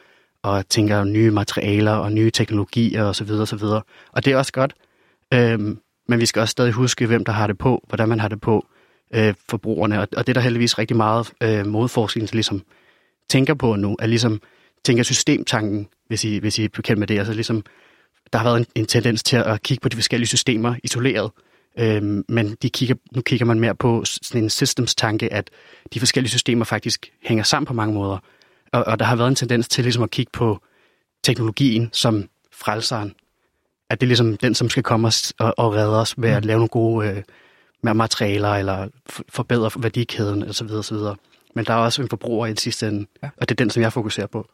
[0.43, 3.07] og tænker nye materialer og nye teknologier osv.
[3.07, 3.81] Og, så videre, og, så videre.
[4.11, 4.73] og det er også godt.
[5.33, 8.27] Øhm, men vi skal også stadig huske, hvem der har det på, hvordan man har
[8.27, 8.65] det på,
[9.13, 10.01] øh, forbrugerne.
[10.01, 12.61] Og, og det er der heldigvis rigtig meget øh, modforskning, der ligesom
[13.29, 14.41] tænker på nu, at ligesom
[14.85, 17.17] tænker systemtanken, hvis I, hvis I er bekendt med det.
[17.17, 17.63] Altså ligesom,
[18.33, 21.31] der har været en, en tendens til at kigge på de forskellige systemer isoleret.
[21.79, 25.49] Øhm, men de kigger, nu kigger man mere på sådan en systems-tanke, at
[25.93, 28.17] de forskellige systemer faktisk hænger sammen på mange måder.
[28.71, 30.61] Og, og der har været en tendens til ligesom at kigge på
[31.23, 33.13] teknologien som frelseren.
[33.89, 36.45] At det er ligesom den, som skal komme os og, og redde os ved at
[36.45, 37.23] lave nogle gode øh,
[37.83, 38.87] med materialer eller
[39.29, 40.67] forbedre værdikæden osv.
[40.71, 40.97] osv.
[41.55, 43.29] Men der er også en forbruger i den sidste ende, Ja.
[43.37, 44.49] og det er den, som jeg fokuserer på.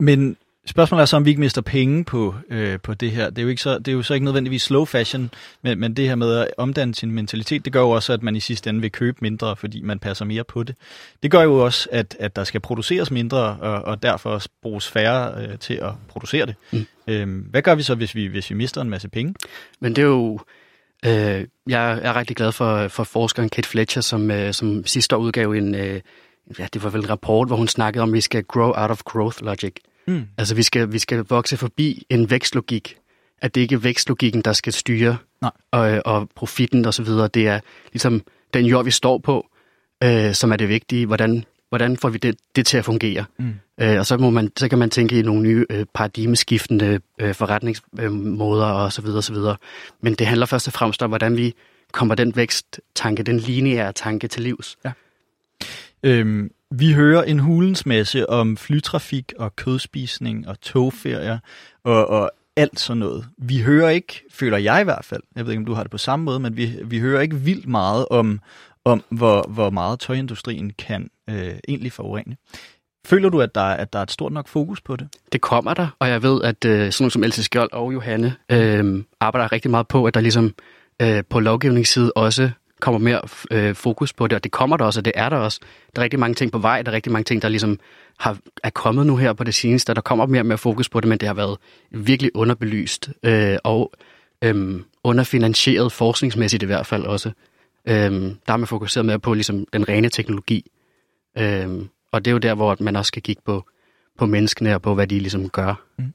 [0.00, 3.30] Men spørgsmålet er så, om vi ikke mister penge på, øh, på det her.
[3.30, 5.30] Det er, jo ikke så, det er jo så ikke nødvendigvis slow fashion,
[5.62, 8.36] men, men det her med at omdanne sin mentalitet, det gør jo også, at man
[8.36, 10.76] i sidste ende vil købe mindre, fordi man passer mere på det.
[11.22, 14.88] Det gør jo også, at, at der skal produceres mindre, og, og derfor også bruges
[14.88, 16.54] færre øh, til at producere det.
[16.72, 16.86] Mm.
[17.08, 19.34] Øhm, hvad gør vi så, hvis vi, hvis vi mister en masse penge?
[19.80, 20.40] Men det er jo...
[21.06, 25.20] Øh, jeg er rigtig glad for, for forskeren Kate Fletcher, som, øh, som sidste år
[25.20, 25.74] udgav en...
[25.74, 26.00] Øh,
[26.58, 28.90] ja, det var vel en rapport, hvor hun snakkede om, at vi skal grow out
[28.90, 29.72] of growth logic.
[29.74, 29.95] Mm.
[30.38, 32.96] Altså, vi skal, vi skal vokse forbi en vækstlogik.
[33.42, 35.50] At det ikke er vækstlogikken, der skal styre, Nej.
[35.70, 37.28] og, og profitten og så videre.
[37.28, 37.60] Det er
[37.92, 38.22] ligesom
[38.54, 39.46] den jord, vi står på,
[40.04, 41.06] øh, som er det vigtige.
[41.06, 43.24] Hvordan, hvordan får vi det, det til at fungere?
[43.38, 43.54] Mm.
[43.80, 47.34] Øh, og så, må man, så kan man tænke i nogle nye øh, paradigmeskiftende øh,
[47.34, 49.56] forretningsmåder og så videre, og så videre.
[50.00, 51.54] Men det handler først og fremmest om, hvordan vi
[51.92, 54.78] kommer den væksttanke, den lineære tanke til livs.
[56.02, 61.38] Øhm, vi hører en hulens masse om flytrafik og kødspisning og togferier
[61.84, 63.26] og, og alt sådan noget.
[63.38, 65.90] Vi hører ikke, føler jeg i hvert fald, jeg ved ikke, om du har det
[65.90, 68.40] på samme måde, men vi, vi hører ikke vildt meget om,
[68.84, 72.36] om hvor, hvor meget tøjindustrien kan øh, egentlig forurene.
[73.06, 75.08] Føler du, at der, at der er et stort nok fokus på det?
[75.32, 78.36] Det kommer der, og jeg ved, at øh, sådan nogle som Else Skjold og Johanne
[78.52, 80.54] øh, arbejder rigtig meget på, at der ligesom
[81.02, 85.00] øh, på lovgivningsside også kommer mere øh, fokus på det, og det kommer der også,
[85.00, 85.60] og det er der også.
[85.94, 87.78] Der er rigtig mange ting på vej, der er rigtig mange ting, der ligesom
[88.18, 91.00] har, er kommet nu her på det seneste, der kommer mere og mere fokus på
[91.00, 91.58] det, men det har været
[91.90, 93.92] virkelig underbelyst øh, og
[94.44, 97.30] øh, underfinansieret forskningsmæssigt i hvert fald også.
[97.88, 100.70] Øh, der har man fokuseret mere på ligesom den rene teknologi,
[101.38, 101.68] øh,
[102.12, 103.64] og det er jo der, hvor man også skal kigge på
[104.18, 105.74] på menneskene og på, hvad de ligesom gør.
[105.98, 106.12] Mm.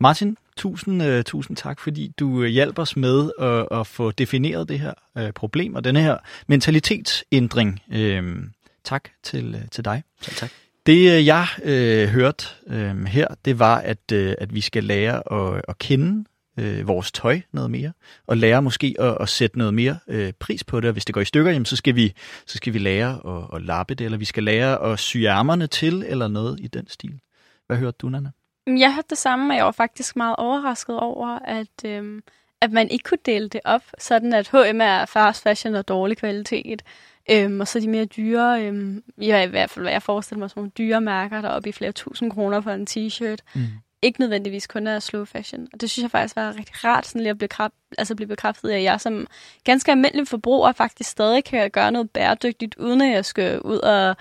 [0.00, 4.68] Martin, tusind, uh, tusind tak, fordi du uh, hjalp os med at, at få defineret
[4.68, 7.80] det her uh, problem og denne her mentalitetsændring.
[7.88, 8.42] Uh,
[8.84, 10.02] tak til, uh, til dig.
[10.20, 10.50] Så tak.
[10.86, 15.62] Det jeg uh, hørte uh, her, det var, at, uh, at vi skal lære at,
[15.68, 16.24] at kende
[16.60, 17.92] uh, vores tøj noget mere,
[18.26, 20.88] og lære måske at, at sætte noget mere uh, pris på det.
[20.88, 22.12] Og hvis det går i stykker, jamen, så, skal vi,
[22.46, 25.66] så skal vi lære at, at lappe det, eller vi skal lære at sy ærmerne
[25.66, 27.20] til, eller noget i den stil.
[27.66, 28.30] Hvad hørte du, Nana?
[28.76, 32.22] Jeg hørte det samme, og jeg var faktisk meget overrasket over, at, øhm,
[32.60, 36.16] at man ikke kunne dele det op, sådan at H&M er fast fashion og dårlig
[36.16, 36.82] kvalitet,
[37.30, 40.50] øhm, og så de mere dyre, øhm, ja, i hvert fald hvad jeg forestiller mig,
[40.50, 43.60] sådan nogle dyre mærker, der er oppe i flere tusind kroner for en t-shirt, Mm.
[44.02, 45.68] ikke nødvendigvis kun er slow fashion.
[45.72, 48.28] Og det synes jeg faktisk var rigtig rart sådan lige at blive, krab, altså blive
[48.28, 49.26] bekræftet af, at jeg som
[49.64, 54.16] ganske almindelig forbruger faktisk stadig kan gøre noget bæredygtigt, uden at jeg skal ud og,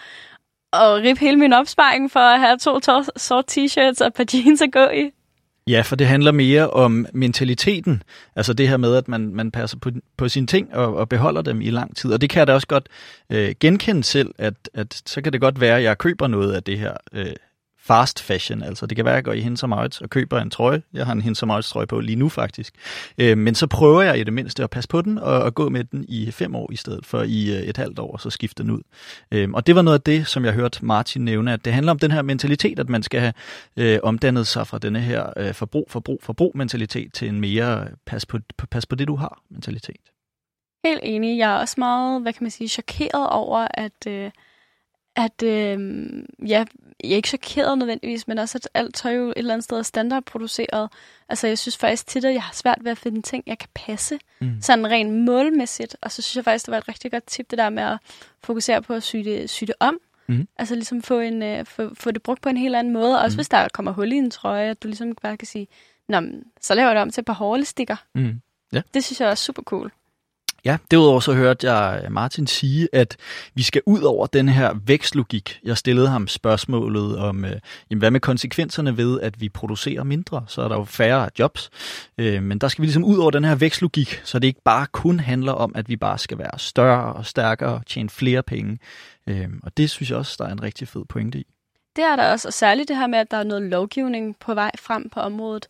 [0.72, 2.80] og rip hele min opsparing for at have to
[3.18, 5.12] sort t-shirts og et par jeans at gå i.
[5.68, 8.04] Ja, for det handler mere om mentaliteten.
[8.36, 11.42] Altså det her med, at man, man passer på, på sine ting og, og beholder
[11.42, 12.14] dem i lang tid.
[12.14, 12.88] Og det kan jeg da også godt
[13.30, 16.64] øh, genkende selv, at, at så kan det godt være, at jeg køber noget af
[16.64, 17.26] det her øh,
[17.88, 18.64] fast fashion.
[18.64, 19.70] Altså det kan være, at jeg går i Hennes og
[20.02, 20.82] og køber en trøje.
[20.94, 22.74] Jeg har en Hennes Maurits trøje på lige nu faktisk.
[23.18, 25.70] Øh, men så prøver jeg i det mindste at passe på den og, og gå
[25.70, 28.30] med den i fem år i stedet for i øh, et halvt år, og så
[28.30, 28.82] skifte den ud.
[29.32, 31.92] Øh, og det var noget af det, som jeg hørte Martin nævne, at det handler
[31.92, 33.34] om den her mentalitet, at man skal have
[33.78, 37.88] øh, omdannet sig fra denne her øh, forbrug, forbrug, forbrug mentalitet til en mere øh,
[38.06, 38.38] pas på,
[38.72, 40.12] pas på det, du har mentalitet.
[40.86, 41.38] Helt enig.
[41.38, 44.32] Jeg er også meget, hvad kan man sige, chokeret over, at, øh,
[45.16, 45.80] at øh,
[46.48, 46.66] ja,
[47.04, 49.78] jeg er ikke chokeret nødvendigvis, men også at alt tøj jo et eller andet sted
[49.78, 50.90] er standardproduceret.
[51.30, 53.70] Altså jeg synes faktisk tit, at jeg har svært ved at finde ting, jeg kan
[53.74, 54.20] passe.
[54.40, 54.62] Mm.
[54.62, 55.96] Sådan rent målmæssigt.
[56.02, 57.98] Og så synes jeg faktisk, det var et rigtig godt tip, det der med at
[58.44, 60.00] fokusere på at sy det, sy det om.
[60.28, 60.48] Mm.
[60.58, 63.22] Altså ligesom få, en, uh, få, få det brugt på en helt anden måde.
[63.22, 63.38] Også mm.
[63.38, 65.68] hvis der kommer hul i en trøje, at du ligesom bare kan sige,
[66.08, 66.22] Nå,
[66.62, 67.96] så laver jeg det om til et par hårlestikker.
[68.16, 68.42] Mm.
[68.74, 68.82] Ja.
[68.94, 69.92] Det synes jeg er super cool.
[70.68, 73.18] Ja, derudover så hørte jeg øh, Martin sige, at
[73.54, 75.60] vi skal ud over den her vækstlogik.
[75.64, 77.52] Jeg stillede ham spørgsmålet om, øh,
[77.90, 80.46] jamen, hvad med konsekvenserne ved, at vi producerer mindre?
[80.48, 81.70] Så er der jo færre jobs.
[82.18, 84.88] Øh, men der skal vi ligesom ud over den her vækstlogik, så det ikke bare
[84.92, 88.80] kun handler om, at vi bare skal være større og stærkere og tjene flere penge.
[89.28, 91.46] Øh, og det synes jeg også, der er en rigtig fed pointe i.
[91.96, 94.54] Det er der også, og særligt det her med, at der er noget lovgivning på
[94.54, 95.68] vej frem på området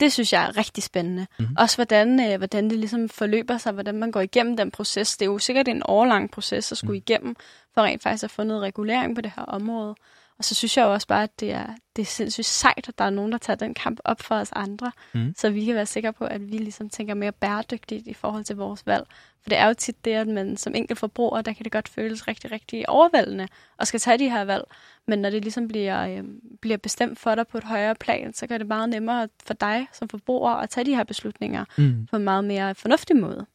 [0.00, 1.26] det synes jeg er rigtig spændende.
[1.38, 1.54] Mm-hmm.
[1.58, 5.16] Også hvordan, øh, hvordan det ligesom forløber sig, hvordan man går igennem den proces.
[5.16, 7.04] Det er jo sikkert en årlang proces at skulle mm.
[7.08, 7.36] igennem,
[7.74, 9.94] for rent faktisk at få noget regulering på det her område.
[10.40, 12.98] Og så synes jeg jo også bare, at det er, det er sindssygt sejt, at
[12.98, 15.34] der er nogen, der tager den kamp op for os andre, mm.
[15.36, 18.56] så vi kan være sikre på, at vi ligesom tænker mere bæredygtigt i forhold til
[18.56, 19.06] vores valg.
[19.42, 21.88] For det er jo tit det, at man som enkelt forbruger, der kan det godt
[21.88, 23.48] føles rigtig, rigtig overvældende
[23.78, 24.64] og skal tage de her valg.
[25.06, 26.24] Men når det ligesom bliver, øh,
[26.62, 29.86] bliver bestemt for dig på et højere plan, så gør det meget nemmere for dig
[29.92, 32.06] som forbruger at tage de her beslutninger mm.
[32.10, 33.46] på en meget mere fornuftig måde.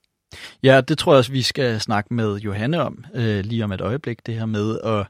[0.63, 3.81] Ja, det tror jeg også, vi skal snakke med Johanne om øh, lige om et
[3.81, 5.07] øjeblik, det her med at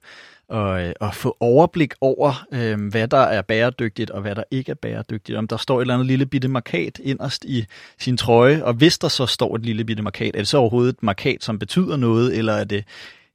[0.50, 4.72] og, øh, og få overblik over, øh, hvad der er bæredygtigt og hvad der ikke
[4.72, 5.38] er bæredygtigt.
[5.38, 7.66] Om der står et eller andet lille bitte markat inderst i
[8.00, 10.94] sin trøje, og hvis der så står et lille bitte markat, er det så overhovedet
[10.94, 12.84] et markat, som betyder noget, eller er det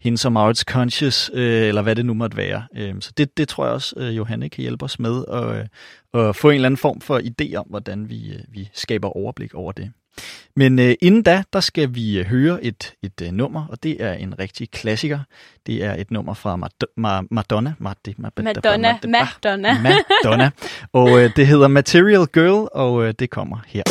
[0.00, 2.64] hende som arts Conscious, øh, eller hvad det nu måtte være.
[2.76, 5.68] Øh, så det, det tror jeg også, øh, Johanne kan hjælpe os med, at,
[6.14, 9.16] øh, at få en eller anden form for idé om, hvordan vi, øh, vi skaber
[9.16, 9.92] overblik over det.
[10.56, 14.02] Men øh, inden da, der skal vi øh, høre et, et øh, nummer, og det
[14.02, 15.18] er en rigtig klassiker.
[15.66, 17.74] Det er et nummer fra Mad- Ma- Madonna.
[17.78, 18.52] Mad- Madonna.
[18.62, 18.92] Madonna.
[19.44, 19.94] Madonna.
[20.24, 20.50] Madonna.
[20.92, 23.82] Og øh, det hedder Material Girl, og øh, det kommer her.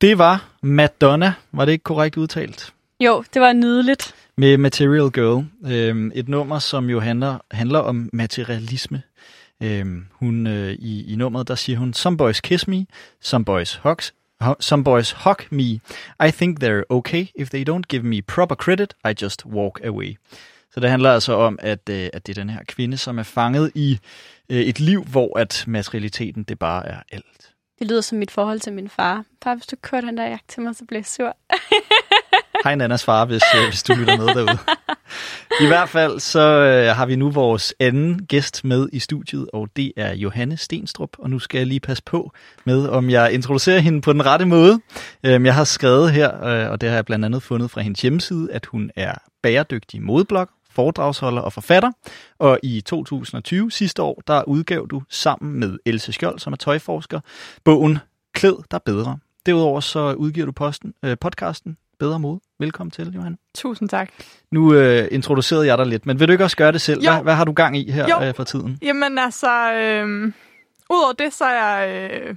[0.00, 2.72] Det var Madonna, var det ikke korrekt udtalt?
[3.00, 4.14] Jo, det var nydeligt.
[4.36, 5.44] Med Material Girl.
[5.72, 9.02] Øhm, et nummer, som jo handler, handler om materialisme.
[9.62, 12.86] Øhm, hun, øh, i, I nummeret, der siger hun, Some boys kiss me,
[13.20, 15.64] some boys hugs, hu- some boys hug me.
[16.26, 17.26] I think they're okay.
[17.34, 20.16] If they don't give me proper credit, I just walk away.
[20.74, 23.22] Så det handler altså om, at, øh, at det er den her kvinde, som er
[23.22, 23.98] fanget i
[24.48, 27.39] øh, et liv, hvor at materialiteten, det bare er alt.
[27.80, 29.24] Det lyder som mit forhold til min far.
[29.42, 31.36] Far, hvis du kørte den der jagt til mig, så bliver jeg sur.
[32.64, 34.58] Hej Nannas far, hvis, øh, hvis du lytter med derude.
[35.60, 39.68] I hvert fald så øh, har vi nu vores anden gæst med i studiet, og
[39.76, 41.10] det er Johanne Stenstrup.
[41.18, 42.32] Og nu skal jeg lige passe på
[42.64, 44.80] med, om jeg introducerer hende på den rette måde.
[45.24, 48.00] Øhm, jeg har skrevet her, øh, og det har jeg blandt andet fundet fra hendes
[48.00, 51.90] hjemmeside, at hun er bæredygtig modeblog, foredragsholder og forfatter.
[52.38, 57.20] Og i 2020, sidste år, der udgav du sammen med Else Skjold, som er tøjforsker,
[57.64, 57.98] bogen
[58.34, 59.18] Klæd dig bedre.
[59.46, 62.40] Derudover så udgiver du posten, øh, podcasten Bedre Mode.
[62.58, 63.38] Velkommen til, Johan.
[63.54, 64.10] Tusind tak.
[64.50, 67.02] Nu øh, introducerede jeg dig lidt, men vil du ikke også gøre det selv?
[67.02, 67.12] Jo.
[67.12, 68.26] Hvad, hvad har du gang i her Jo.
[68.28, 68.78] øh, for tiden?
[68.82, 70.32] Jamen altså, øh,
[70.90, 72.36] udover det, så er jeg, øh,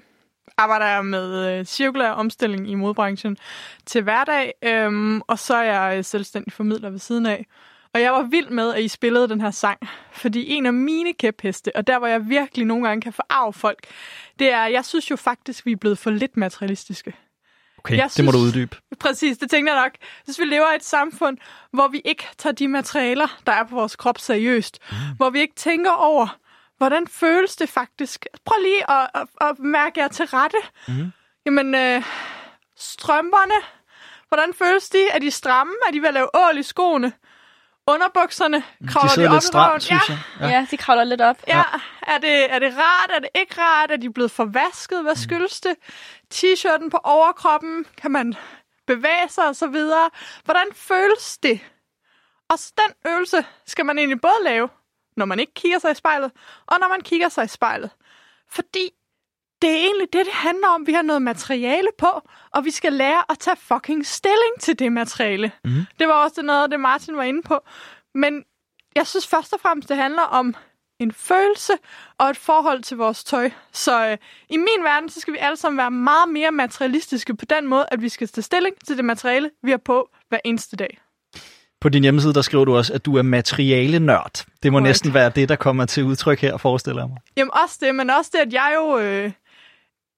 [0.58, 3.38] arbejder jeg med øh, cirkulær omstilling i modbranchen
[3.86, 7.46] til hverdag, øh, og så er jeg øh, selvstændig formidler ved siden af.
[7.94, 9.80] Og jeg var vild med, at I spillede den her sang,
[10.12, 13.88] fordi en af mine kæpheste, og der hvor jeg virkelig nogle gange kan forarve folk,
[14.40, 17.14] det er, jeg synes jo faktisk, vi er blevet for lidt materialistiske.
[17.78, 18.78] Okay, Jeg det må du synes- uddybe.
[19.00, 19.92] Præcis, det tænker jeg nok.
[20.26, 21.38] Hvis vi lever i et samfund,
[21.74, 24.96] hvor vi ikke tager de materialer, der er på vores krop seriøst, mm.
[25.18, 26.38] hvor vi ikke tænker over,
[26.78, 28.26] hvordan føles det faktisk.
[28.46, 30.58] Prøv lige at, at, at mærke jer til rette.
[30.88, 31.12] Mm.
[31.46, 32.04] Jamen, øh,
[32.78, 33.66] strømperne,
[34.28, 35.08] hvordan føles de?
[35.12, 35.74] Er de stramme?
[35.88, 37.12] Er de ved at lave ål i skoene?
[37.88, 40.14] Underbukserne, kravler De sidder op lidt stramt, synes ja.
[40.40, 40.50] jeg.
[40.50, 41.38] Ja, ja de kravler lidt op.
[41.48, 41.64] Ja,
[42.02, 43.12] er det, er det rart?
[43.16, 43.92] Er det ikke rart?
[43.92, 44.98] Er de blevet forvasket?
[44.98, 45.06] Mm.
[45.06, 45.76] Hvad skyldes det?
[46.34, 47.86] T-shirten på overkroppen?
[47.98, 48.36] Kan man
[48.88, 50.10] bevæge sig og så videre?
[50.46, 51.60] Hvordan føles det?
[52.50, 54.70] Og den øvelse skal man egentlig både lave,
[55.18, 56.32] når man ikke kigger sig i spejlet,
[56.68, 57.90] og når man kigger sig i spejlet.
[58.50, 58.90] Fordi
[59.64, 60.88] det er egentlig det, det handler om.
[60.88, 62.22] Vi har noget materiale på,
[62.54, 65.52] og vi skal lære at tage fucking stilling til det materiale.
[65.66, 65.72] Mm.
[66.00, 67.60] Det var også noget af det, Martin var inde på.
[68.16, 68.44] Men
[68.96, 70.56] jeg synes først og fremmest, det handler om
[71.00, 71.74] en følelse
[72.18, 73.52] og et forhold til vores tøj.
[73.72, 74.18] Så øh,
[74.50, 77.86] i min verden, så skal vi alle sammen være meget mere materialistiske på den måde,
[77.92, 81.00] at vi skal tage stilling til det materiale, vi har på hver eneste dag.
[81.82, 84.46] På din hjemmeside, der skriver du også, at du er materiale-nørd.
[84.64, 84.90] Det må Korrekt.
[84.90, 87.18] næsten være det, der kommer til udtryk her, forestiller jeg mig.
[87.38, 89.32] Jamen også det, men også det, at jeg jo øh,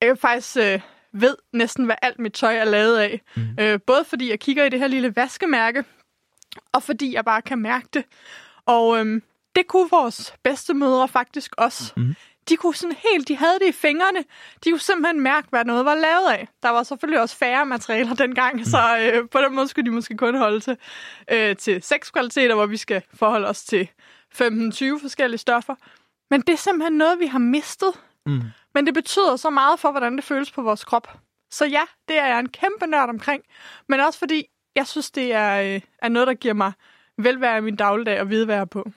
[0.01, 0.79] jeg faktisk øh,
[1.13, 3.21] ved næsten, hvad alt mit tøj er lavet af.
[3.35, 3.43] Mm.
[3.59, 5.83] Øh, både fordi jeg kigger i det her lille vaskemærke,
[6.73, 8.03] og fordi jeg bare kan mærke det.
[8.65, 9.21] Og øh,
[9.55, 11.93] det kunne vores bedstemødre faktisk også.
[11.97, 12.15] Mm.
[12.49, 14.19] De kunne sådan helt, de havde det i fingrene.
[14.63, 16.47] De kunne simpelthen mærke, hvad noget var lavet af.
[16.63, 18.63] Der var selvfølgelig også færre materialer dengang, mm.
[18.63, 20.77] så øh, på den måde skulle de måske kun holde til,
[21.31, 23.89] øh, til seks kvaliteter, hvor vi skal forholde os til
[24.33, 25.75] 15-20 forskellige stoffer.
[26.29, 27.93] Men det er simpelthen noget, vi har mistet.
[28.25, 28.41] Mm.
[28.75, 31.17] Men det betyder så meget for, hvordan det føles på vores krop.
[31.51, 33.43] Så ja, det er jeg en kæmpe nørd omkring.
[33.89, 34.43] Men også fordi,
[34.75, 36.71] jeg synes, det er, øh, er noget, der giver mig
[37.17, 38.91] velvære i min dagligdag og er på.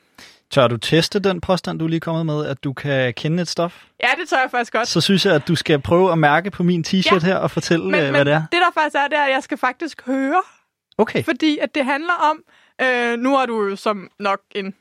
[0.50, 3.48] Tør du teste den påstand, du er lige kommet med, at du kan kende et
[3.48, 3.84] stof?
[4.02, 4.88] Ja, det tør jeg faktisk godt.
[4.88, 7.18] Så synes jeg, at du skal prøve at mærke på min t-shirt Ja.
[7.26, 8.42] her og fortælle, men, øh, men hvad det er.
[8.52, 10.42] det, der faktisk er, det er, at jeg skal faktisk høre.
[10.98, 11.24] Okay.
[11.24, 12.42] Fordi at det handler om,
[12.82, 14.74] øh, nu har du jo som nok en,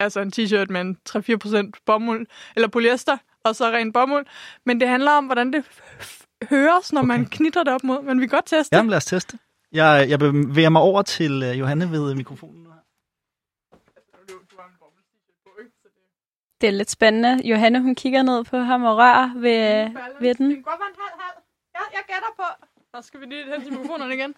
[0.00, 2.26] altså en t-shirt med en 3-4% bomuld,
[2.56, 4.26] eller polyester, og så ren bomuld.
[4.66, 5.64] Men det handler om, hvordan det
[6.50, 7.08] høres, når okay.
[7.08, 8.02] man knitter det op mod.
[8.02, 8.76] Men vi kan godt teste.
[8.76, 9.38] Jamen, lad os teste.
[9.72, 12.78] Jeg, jeg bevæger mig over til uh, Johanne ved mikrofonen nu her.
[16.60, 17.48] Det er lidt spændende.
[17.48, 19.90] Johanne, hun kigger ned på ham og rører ved,
[20.20, 20.48] ved den.
[20.48, 21.38] Det kan godt være en halv halv.
[21.74, 22.66] Ja, jeg gætter på.
[22.94, 24.34] Så skal vi lige hen til mikrofonerne igen.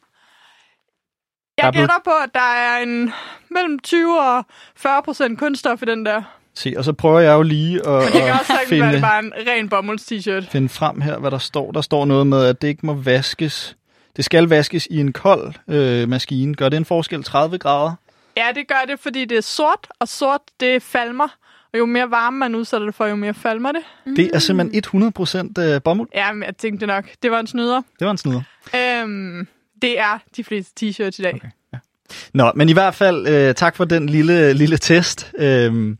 [1.58, 3.12] Jeg gætter på, at der er en
[3.50, 4.44] mellem 20 og
[4.76, 6.22] 40 procent kunststof i den der.
[6.56, 9.24] Se, og så prøver jeg jo lige at, det kan at også finde, det bare
[9.24, 10.50] en ren bomulds-t-shirt.
[10.50, 11.72] finde frem her, hvad der står.
[11.72, 13.76] Der står noget med, at det ikke må vaskes.
[14.16, 16.54] Det skal vaskes i en kold øh, maskine.
[16.54, 17.94] Gør det en forskel 30 grader?
[18.36, 21.28] Ja, det gør det, fordi det er sort, og sort, det falmer.
[21.72, 23.82] Og jo mere varme man udsætter det for, jo mere falmer det.
[24.16, 25.12] Det er simpelthen
[25.58, 26.08] 100% øh, bomuld.
[26.14, 27.82] Ja, men jeg tænkte nok, det var en snyder.
[27.98, 28.42] Det var en snyder.
[28.76, 29.48] Øhm,
[29.82, 31.34] det er de fleste t-shirts i dag.
[31.34, 31.48] Okay.
[32.34, 35.32] Nå, men i hvert fald øh, tak for den lille, lille test.
[35.38, 35.98] Øhm,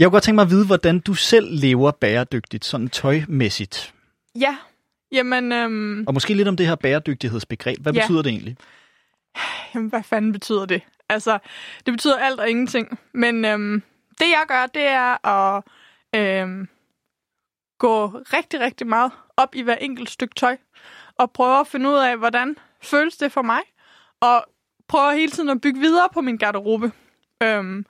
[0.00, 3.94] jeg kunne godt tænke mig at vide, hvordan du selv lever bæredygtigt, sådan tøjmæssigt.
[4.40, 4.56] Ja,
[5.12, 7.78] jamen, øhm, Og måske lidt om det her bæredygtighedsbegreb.
[7.80, 8.00] Hvad Ja.
[8.00, 8.56] betyder det egentlig?
[9.74, 10.82] jamen, hvad fanden betyder det?
[11.08, 11.38] Altså,
[11.86, 12.98] det betyder alt og ingenting.
[13.12, 13.82] Men øhm,
[14.18, 15.62] det jeg gør, det er at
[16.14, 16.68] øhm,
[17.78, 20.56] gå rigtig, rigtig meget op i hver enkelt stykke tøj.
[21.18, 23.60] og prøver at finde ud af, hvordan føles det for mig,
[24.20, 24.44] og
[24.88, 26.92] prøver hele tiden at bygge videre på min garderobe.
[27.42, 27.86] Øhm,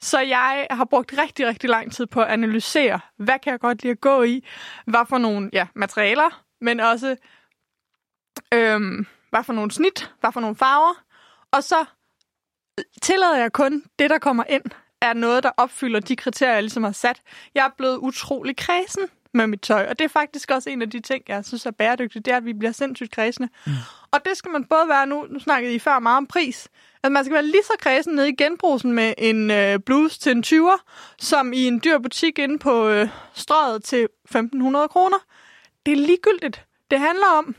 [0.00, 3.82] så jeg har brugt rigtig, rigtig lang tid på at analysere, hvad kan jeg godt
[3.82, 4.44] lide at gå i,
[4.86, 7.16] hvad for nogle ja, materialer, men også
[8.54, 11.04] øhm, hvad for nogle snit, hvad for nogle farver,
[11.52, 11.84] og så
[13.02, 14.62] tillader jeg kun det, der kommer ind,
[15.02, 17.20] er noget, der opfylder de kriterier, jeg ligesom har sat.
[17.54, 19.02] Jeg er blevet utrolig kredsen
[19.34, 21.70] med mit tøj, og det er faktisk også en af de ting, jeg synes er
[21.70, 23.48] bæredygtigt, det er, at vi bliver sindssygt kredsende.
[23.66, 23.72] Mm.
[24.10, 26.68] Og det skal man både være nu, nu snakkede I før meget om pris,
[27.04, 30.32] at man skal være lige så kredsen nede i genbrusen med en øh, bluse til
[30.32, 30.78] en 20'er,
[31.18, 35.18] som i en dyr butik inde på øh, strøget til 1.500 kroner.
[35.86, 36.66] Det er ligegyldigt.
[36.90, 37.56] Det handler om,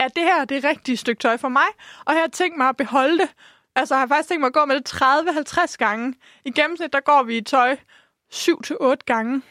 [0.00, 1.66] at det her er det rigtige stykke tøj for mig,
[2.04, 3.28] og jeg har tænkt mig at beholde det.
[3.76, 6.14] Altså, jeg har faktisk tænkt mig at gå med det 30-50 gange.
[6.44, 7.76] I gennemsnit, der går vi i tøj
[8.34, 9.42] 7-8 gange.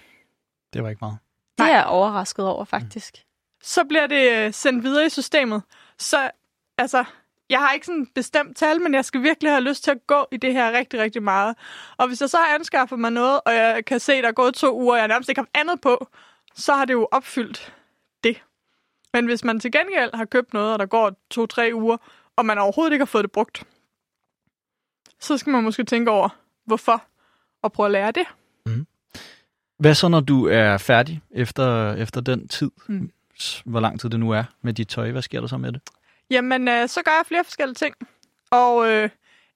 [0.73, 1.17] Det var ikke meget.
[1.57, 1.69] Det Nej.
[1.69, 3.15] er jeg overrasket over, faktisk.
[3.63, 5.61] Så bliver det øh, sendt videre i systemet.
[5.97, 6.31] Så,
[6.77, 7.05] altså,
[7.49, 10.07] jeg har ikke sådan et bestemt tal, men jeg skal virkelig have lyst til at
[10.07, 11.55] gå i det her rigtig, rigtig meget.
[11.97, 14.33] Og hvis jeg så har anskaffet mig noget, og jeg kan se, at der er
[14.33, 16.07] gået to uger, og jeg nærmest ikke har andet på,
[16.55, 17.73] så har det jo opfyldt
[18.23, 18.43] det.
[19.13, 21.97] Men hvis man til gengæld har købt noget, og der går to-tre uger,
[22.35, 23.63] og man overhovedet ikke har fået det brugt,
[25.19, 26.29] så skal man måske tænke over,
[26.65, 27.03] hvorfor,
[27.61, 28.25] og prøve at lære det.
[29.79, 32.71] Hvad så, når du er færdig efter, efter den tid?
[32.87, 33.11] Mm.
[33.65, 35.11] Hvor lang tid det nu er med dit tøj?
[35.11, 35.81] Hvad sker der så med det?
[36.29, 37.95] Jamen, øh, så gør jeg flere forskellige ting.
[38.51, 39.09] Og øh,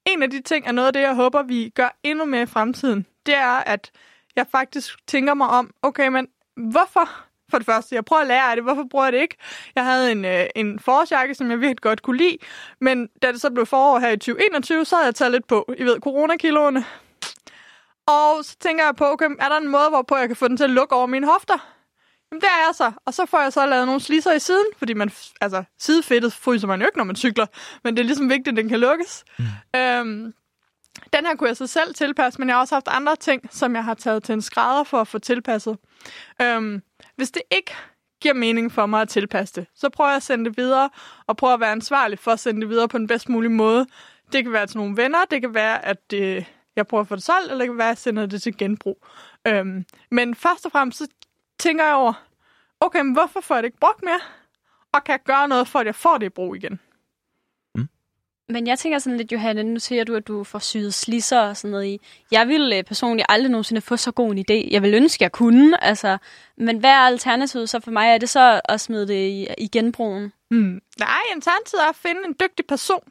[0.05, 2.45] en af de ting er noget af det, jeg håber, vi gør endnu mere i
[2.45, 3.05] fremtiden.
[3.25, 3.91] Det er, at
[4.35, 6.27] jeg faktisk tænker mig om, okay, men
[6.71, 7.09] hvorfor?
[7.51, 8.63] For det første, jeg prøver at lære af det.
[8.63, 9.35] Hvorfor bruger jeg det ikke?
[9.75, 12.37] Jeg havde en, øh, en forårsjakke, som jeg virkelig godt kunne lide.
[12.81, 15.73] Men da det så blev forår her i 2021, så havde jeg taget lidt på.
[15.77, 16.85] I ved, coronakiloene.
[18.07, 20.57] Og så tænker jeg på, okay, er der en måde, hvorpå jeg kan få den
[20.57, 21.78] til at lukke over mine hofter?
[22.31, 22.91] Jamen, det er jeg så.
[23.05, 25.11] Og så får jeg så lavet nogle sliser i siden, fordi man,
[25.41, 27.45] altså, sidefedtet fryser man jo ikke, når man cykler.
[27.83, 29.23] Men det er ligesom vigtigt, at den kan lukkes.
[29.39, 29.45] Mm.
[29.79, 30.33] Øhm,
[31.13, 33.75] den her kunne jeg så selv tilpasse, men jeg har også haft andre ting, som
[33.75, 35.77] jeg har taget til en skrædder for at få tilpasset.
[36.41, 36.81] Øhm,
[37.15, 37.75] hvis det ikke
[38.21, 40.89] giver mening for mig at tilpasse det, så prøver jeg at sende det videre,
[41.27, 43.85] og prøver at være ansvarlig for at sende det videre på den bedst mulige måde.
[44.31, 47.15] Det kan være til nogle venner, det kan være, at det, jeg prøver at få
[47.15, 49.05] det solgt, eller det kan være, at jeg sender det til genbrug.
[49.47, 51.07] Øhm, men først og fremmest, så
[51.59, 52.13] tænker jeg over,
[52.79, 54.19] okay, men hvorfor får jeg det ikke brugt mere?
[54.93, 56.79] Og kan jeg gøre noget for, at jeg får det i brug igen?
[58.49, 61.57] Men jeg tænker sådan lidt, Johanne, nu siger du, at du får syet slisser og
[61.57, 62.01] sådan noget i.
[62.31, 64.69] Jeg ville øh, personligt aldrig nogensinde få så god en idé.
[64.71, 66.17] Jeg vil ønske, jeg kunne, altså.
[66.57, 68.09] Men hvad er alternativet så for mig?
[68.09, 70.33] Er det så at smide det i, i genbrugen?
[70.49, 70.81] Hmm.
[70.99, 73.03] Nej, alternativet er at finde en dygtig person,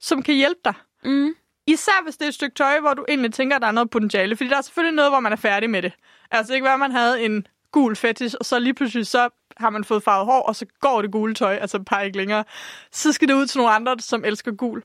[0.00, 0.74] som kan hjælpe dig.
[1.04, 1.34] Mm.
[1.66, 3.90] Især hvis det er et stykke tøj, hvor du egentlig tænker, at der er noget
[3.90, 4.36] potentiale.
[4.36, 5.92] Fordi der er selvfølgelig noget, hvor man er færdig med det.
[6.30, 9.84] Altså ikke at man havde en gul fetish, og så lige pludselig så har man
[9.84, 12.44] fået farvet hår, og så går det gule tøj, altså par ikke længere.
[12.92, 14.82] Så skal det ud til nogle andre, som elsker gul.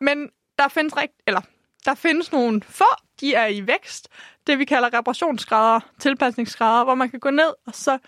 [0.00, 1.40] Men der findes, rigt- eller,
[1.84, 2.84] der findes nogle få,
[3.20, 4.08] de er i vækst.
[4.46, 7.98] Det vi kalder reparationsgrader, tilpasningsgrader, hvor man kan gå ned og så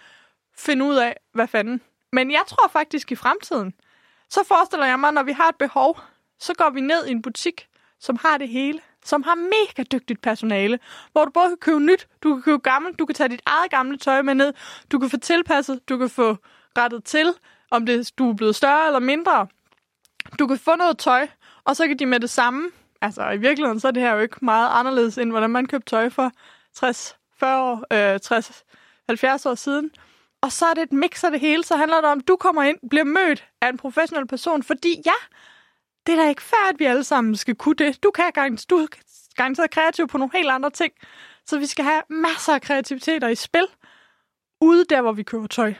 [0.58, 1.80] finde ud af, hvad fanden.
[2.12, 3.74] Men jeg tror faktisk i fremtiden,
[4.30, 6.00] så forestiller jeg mig, når vi har et behov,
[6.38, 7.68] så går vi ned i en butik,
[8.00, 10.78] som har det hele, som har mega dygtigt personale,
[11.12, 13.70] hvor du både kan købe nyt, du kan købe gammelt, du kan tage dit eget
[13.70, 14.52] gamle tøj med ned,
[14.92, 16.36] du kan få tilpasset, du kan få
[16.78, 17.34] rettet til,
[17.70, 19.46] om det, du er blevet større eller mindre.
[20.38, 21.28] Du kan få noget tøj,
[21.64, 24.20] og så kan de med det samme, altså i virkeligheden, så er det her jo
[24.20, 26.32] ikke meget anderledes, end hvordan man købte tøj for
[26.74, 27.84] 60, 40 år,
[28.14, 28.64] øh, 60,
[29.08, 29.90] 70 år siden.
[30.40, 32.36] Og så er det et mix af det hele, så handler det om, at du
[32.36, 35.18] kommer ind, bliver mødt af en professionel person, fordi ja,
[36.06, 38.02] det er da ikke fair, at vi alle sammen skal kunne det.
[38.02, 38.86] Du kan garanteret, du er
[39.36, 40.92] garanteret kreativ på nogle helt andre ting.
[41.46, 43.66] Så vi skal have masser af kreativiteter i spil,
[44.60, 45.74] ude der, hvor vi køber tøj.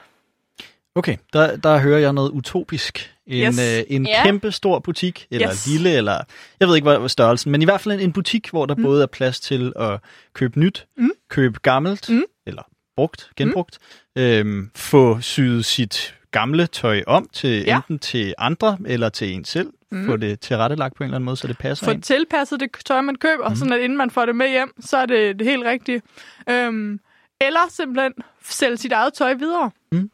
[0.95, 3.13] Okay, der, der hører jeg noget utopisk.
[3.27, 3.59] En, Yes.
[3.61, 4.23] øh, en Ja.
[4.25, 5.67] kæmpe stor butik, eller Yes.
[5.67, 6.21] lille, eller
[6.61, 8.83] jeg ved ikke, hvad, størrelsen, men i hvert fald en, en butik, hvor der mm.
[8.83, 10.01] både er plads til at
[10.33, 11.11] købe nyt, Mm.
[11.31, 12.23] købe gammelt, Mm.
[12.47, 12.63] eller
[12.97, 13.79] brugt, genbrugt,
[14.19, 17.77] øhm, få syet sit gamle tøj om til Ja.
[17.77, 20.07] enten til andre eller til en selv, Mm.
[20.07, 22.03] få det tilrettelagt på en eller anden måde, så det passer Få ind.
[22.03, 23.57] tilpasset det tøj, man køber, mm.
[23.57, 26.03] sådan at inden man får det med hjem, så er det det helt rigtige.
[26.51, 27.01] Øhm,
[27.41, 28.13] eller simpelthen
[28.45, 29.71] sælge sit eget tøj videre.
[29.93, 30.11] Mm.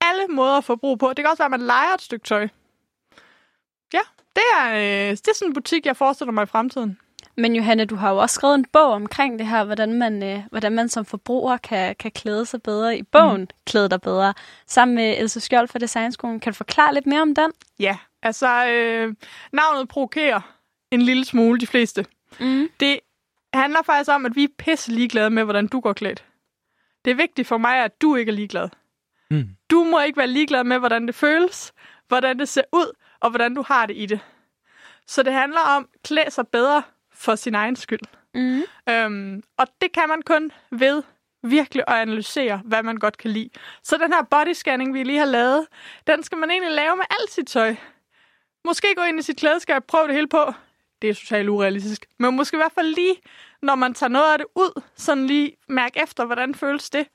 [0.00, 1.08] Alle måder at få brug på.
[1.08, 2.48] Det kan også være, at man leger et stykke tøj.
[3.94, 4.00] Ja,
[4.36, 6.98] det er, øh, det er sådan en butik, jeg forestiller mig i fremtiden.
[7.36, 10.42] Men Johanne, du har jo også skrevet en bog omkring det her, hvordan man, øh,
[10.50, 12.98] hvordan man som forbruger kan, kan klæde sig bedre.
[12.98, 13.46] I bogen mm.
[13.66, 14.34] Klæde dig bedre,
[14.66, 16.40] sammen med Else Skjold fra Designskolen.
[16.40, 17.52] Kan du forklare lidt mere om den?
[17.78, 17.96] Ja,
[18.26, 19.14] altså øh,
[19.52, 20.40] navnet provokerer
[20.90, 22.06] en lille smule de fleste.
[22.40, 22.68] Mm.
[22.80, 23.00] Det
[23.54, 26.24] handler faktisk om, at vi er pisse ligeglade med, hvordan du går klædt.
[27.04, 28.68] Det er vigtigt for mig, at du ikke er ligeglad.
[29.30, 29.48] Mm.
[29.70, 31.72] Du må ikke være ligeglad med, hvordan det føles,
[32.08, 34.20] hvordan det ser ud, og hvordan du har det i det.
[35.06, 38.00] Så det handler om at klæde sig bedre for sin egen skyld.
[38.34, 38.62] Mm.
[38.88, 41.02] Øhm, og det kan man kun ved
[41.42, 43.50] virkelig at analysere, hvad man godt kan lide.
[43.82, 45.66] Så den her bodyscanning, vi lige har lavet,
[46.06, 47.76] den skal man egentlig lave med alt sit tøj.
[48.66, 50.52] Måske gå ind i sit klædeskab, prøve det hele på.
[51.02, 52.06] Det er totalt urealistisk.
[52.18, 53.16] Men måske i hvert fald lige,
[53.62, 57.06] når man tager noget af det ud, sådan lige mærke efter, hvordan føles det.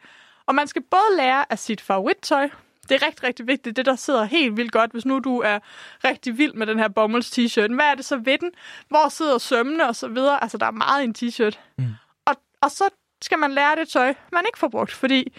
[0.45, 2.49] Og man skal både lære af sit favorittøj.
[2.89, 3.75] Det er rigtig, rigtig vigtigt.
[3.75, 5.59] Det, der sidder helt vildt godt, hvis nu du er
[6.03, 7.73] rigtig vild med den her bomulds t-shirt.
[7.73, 8.51] Hvad er det så ved den?
[8.87, 10.43] Hvor sidder sømmene og så videre?
[10.43, 11.59] Altså, der er meget i en t-shirt.
[11.77, 11.85] Mm.
[12.25, 12.89] Og, og så
[13.21, 14.91] skal man lære det tøj, man ikke får brugt.
[14.91, 15.33] Fordi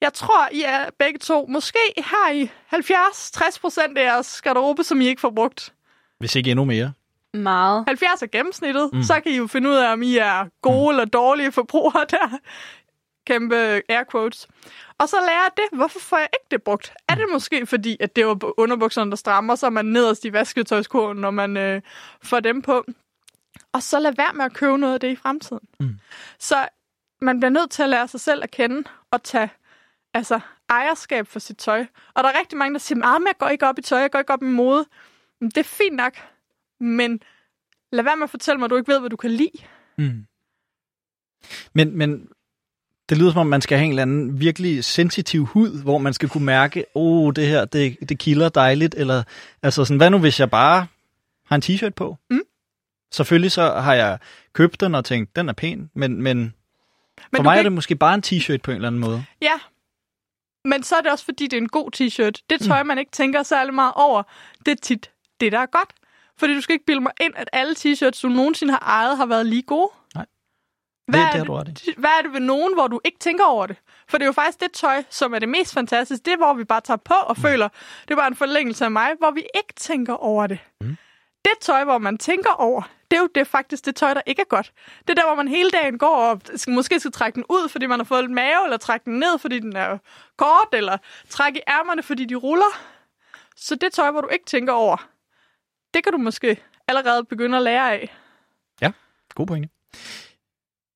[0.00, 5.00] jeg tror, I er begge to, måske har I 70-60 procent af jeres garderobe, som
[5.00, 5.74] I ikke får brugt.
[6.18, 6.92] Hvis ikke endnu mere.
[7.34, 7.84] Meget.
[7.86, 9.02] 70 er gennemsnittet, mm.
[9.02, 10.90] så kan I jo finde ud af, om I er gode mm.
[10.90, 12.38] eller dårlige forbrugere der.
[13.26, 13.56] Kæmpe
[13.88, 14.48] air quotes.
[14.98, 15.78] Og så lærer jeg det.
[15.78, 16.92] Hvorfor får jeg ikke det brugt?
[17.08, 20.32] Er det måske fordi, at det var underbukserne, der strammer, så er man nederst i
[20.32, 21.82] vasketøjskurven, når man øh,
[22.22, 22.84] får dem på?
[23.72, 25.68] Og så lad være med at købe noget af det i fremtiden.
[25.80, 25.98] Mm.
[26.38, 26.68] Så
[27.20, 29.50] man bliver nødt til at lære sig selv at kende og tage
[30.16, 31.86] altså, ejerskab for sit tøj.
[32.14, 34.10] Og der er rigtig mange, der siger, at jeg går ikke op i tøj, jeg
[34.10, 34.86] går ikke op i mode.
[35.40, 36.12] Men det er fint nok,
[36.80, 37.20] men
[37.92, 39.58] lad være med at fortælle mig, at du ikke ved, hvad du kan lide.
[39.98, 40.26] Mm.
[41.72, 42.28] Men, men
[43.08, 46.12] det lyder som om, man skal have en eller anden virkelig sensitiv hud, hvor man
[46.12, 49.22] skal kunne mærke, åh, oh, det her, det, det kilder dejligt, eller
[49.62, 50.86] altså sådan, hvad nu hvis jeg bare
[51.46, 52.16] har en t-shirt på?
[52.30, 52.42] Mm.
[53.12, 54.18] Selvfølgelig så har jeg
[54.52, 56.52] købt den og tænkt, den er pæn, men, men, men
[57.36, 57.58] for mig kan...
[57.58, 59.24] er det måske bare en t-shirt på en eller anden måde.
[59.42, 59.60] Ja,
[60.66, 62.44] men så er det også fordi, det er en god t-shirt.
[62.50, 62.86] Det tøj, mm.
[62.86, 64.22] man ikke tænker særlig meget over,
[64.66, 65.10] det er tit
[65.40, 65.92] det, der er godt.
[66.38, 69.26] Fordi du skal ikke bilde mig ind, at alle t-shirts, du nogensinde har ejet, har
[69.26, 69.90] været lige gode.
[70.14, 70.26] Nej.
[71.08, 73.44] Hvad det, er det, er det, hvad er det ved nogen, hvor du ikke tænker
[73.44, 73.76] over det?
[74.08, 76.24] For det er jo faktisk det tøj, som er det mest fantastiske.
[76.24, 77.42] Det er, hvor vi bare tager på og mm.
[77.42, 77.68] føler,
[78.02, 80.58] det er bare en forlængelse af mig, hvor vi ikke tænker over det.
[80.80, 80.96] Mm.
[81.46, 84.42] Det tøj, hvor man tænker over, det er jo det faktisk det tøj, der ikke
[84.42, 84.72] er godt.
[85.00, 87.68] Det er der, hvor man hele dagen går og skal, måske skal trække den ud,
[87.68, 89.98] fordi man har fået lidt mave, eller trække den ned, fordi den er
[90.36, 92.72] kort, eller trække i ærmerne, fordi de ruller.
[93.56, 95.08] Så det tøj, hvor du ikke tænker over,
[95.94, 98.16] det kan du måske allerede begynde at lære af.
[98.80, 98.92] Ja,
[99.34, 99.68] god pointe.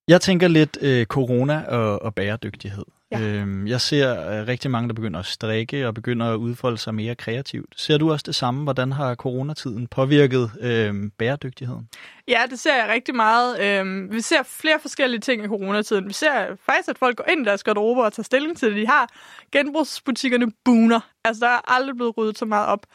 [0.09, 2.85] Jeg tænker lidt øh, corona og, og bæredygtighed.
[3.11, 3.21] Ja.
[3.21, 6.95] Øhm, jeg ser øh, rigtig mange, der begynder at strikke og begynder at udfolde sig
[6.95, 7.81] mere kreativt.
[7.81, 8.63] Ser du også det samme?
[8.63, 11.89] Hvordan har coronatiden påvirket øh, bæredygtigheden?
[12.29, 13.61] Ja, det ser jeg rigtig meget.
[13.61, 16.09] Øhm, vi ser flere forskellige ting i coronatiden.
[16.09, 18.77] Vi ser faktisk, at folk går ind i deres garderober og tager stilling til det,
[18.77, 19.09] de har.
[19.53, 21.01] Genbrugsbutikkerne booner.
[21.25, 22.87] Altså, der er aldrig blevet ryddet så meget op.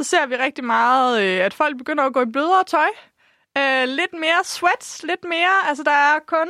[0.00, 2.88] Så ser vi rigtig meget, øh, at folk begynder at gå i blødere tøj.
[3.58, 5.68] Øh, lidt mere sweats, lidt mere.
[5.68, 6.48] Altså, der er kun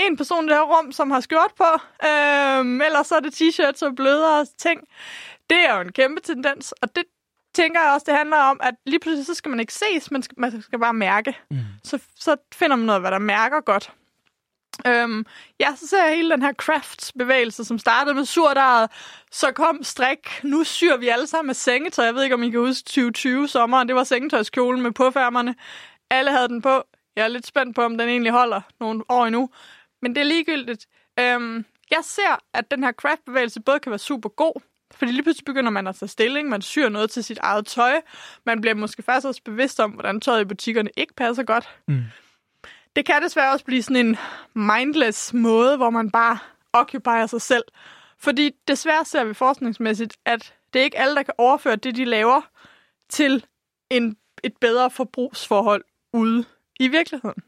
[0.00, 1.70] en person i det her rum, som har skjort på.
[2.08, 4.80] Øhm, ellers så er det t-shirts og blødere ting.
[5.50, 7.04] Det er jo en kæmpe tendens, og det
[7.54, 10.34] tænker jeg også, det handler om, at lige pludselig så skal man ikke ses, skal,
[10.36, 11.38] man skal bare mærke.
[11.50, 11.58] Mm.
[11.84, 13.92] Så, så finder man noget, hvad der mærker godt.
[14.86, 15.26] Øhm,
[15.60, 18.90] ja, så ser jeg hele den her crafts-bevægelse, som startede med surdaget,
[19.30, 22.04] så kom strik, nu syr vi alle sammen med sengetøj.
[22.04, 25.54] Jeg ved ikke, om I kan huske 2020 sommeren, det var sengetøjskjolen med påfærmerne.
[26.10, 26.82] Alle havde den på.
[27.16, 29.50] Jeg er lidt spændt på, om den egentlig holder nogle år endnu.
[30.04, 30.86] Men det er ligegyldigt.
[31.20, 34.60] Øhm, jeg ser, at den her craftbevægelse både kan være super god,
[34.94, 38.00] fordi lige pludselig begynder man at tage stilling, man syr noget til sit eget tøj,
[38.46, 41.68] man bliver måske faktisk også bevidst om, hvordan tøjet i butikkerne ikke passer godt.
[41.88, 42.02] Mm.
[42.96, 44.16] Det kan desværre også blive sådan en
[44.54, 46.38] mindless måde, hvor man bare
[46.72, 47.64] occupier sig selv.
[48.18, 52.04] Fordi desværre ser vi forskningsmæssigt, at det er ikke alle, der kan overføre det, de
[52.04, 52.40] laver,
[53.08, 53.44] til
[53.90, 56.44] en, et bedre forbrugsforhold ude
[56.80, 57.42] i virkeligheden.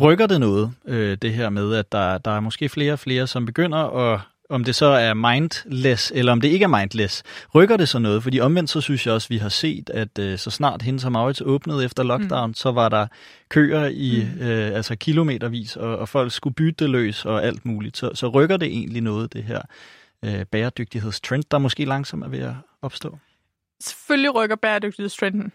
[0.00, 3.26] Rykker det noget, øh, det her med, at der, der er måske flere og flere,
[3.26, 4.20] som begynder at
[4.50, 7.22] om det så er mindless, eller om det ikke er mindless,
[7.54, 8.22] rykker det så noget?
[8.22, 11.12] Fordi omvendt så synes jeg også, vi har set, at øh, så snart hendes og
[11.12, 12.54] Maurits åbnede efter lockdown, mm.
[12.54, 13.06] så var der
[13.48, 14.42] køer i mm.
[14.42, 17.96] øh, altså kilometervis, og, og folk skulle bytte løs og alt muligt.
[17.96, 19.62] Så, så rykker det egentlig noget, det her
[20.24, 23.18] øh, bæredygtighedstrend, der måske langsomt er ved at opstå?
[23.80, 25.52] Selvfølgelig rykker bæredygtighedstrenden.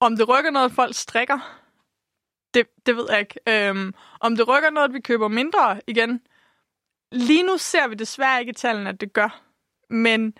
[0.00, 1.65] Om det rykker noget, at folk strikker,
[2.56, 3.40] det, det ved jeg ikke.
[3.48, 6.20] Øhm, om det rykker noget, at vi køber mindre igen,
[7.12, 9.40] lige nu ser vi desværre ikke i tallene, at det gør.
[9.90, 10.34] Men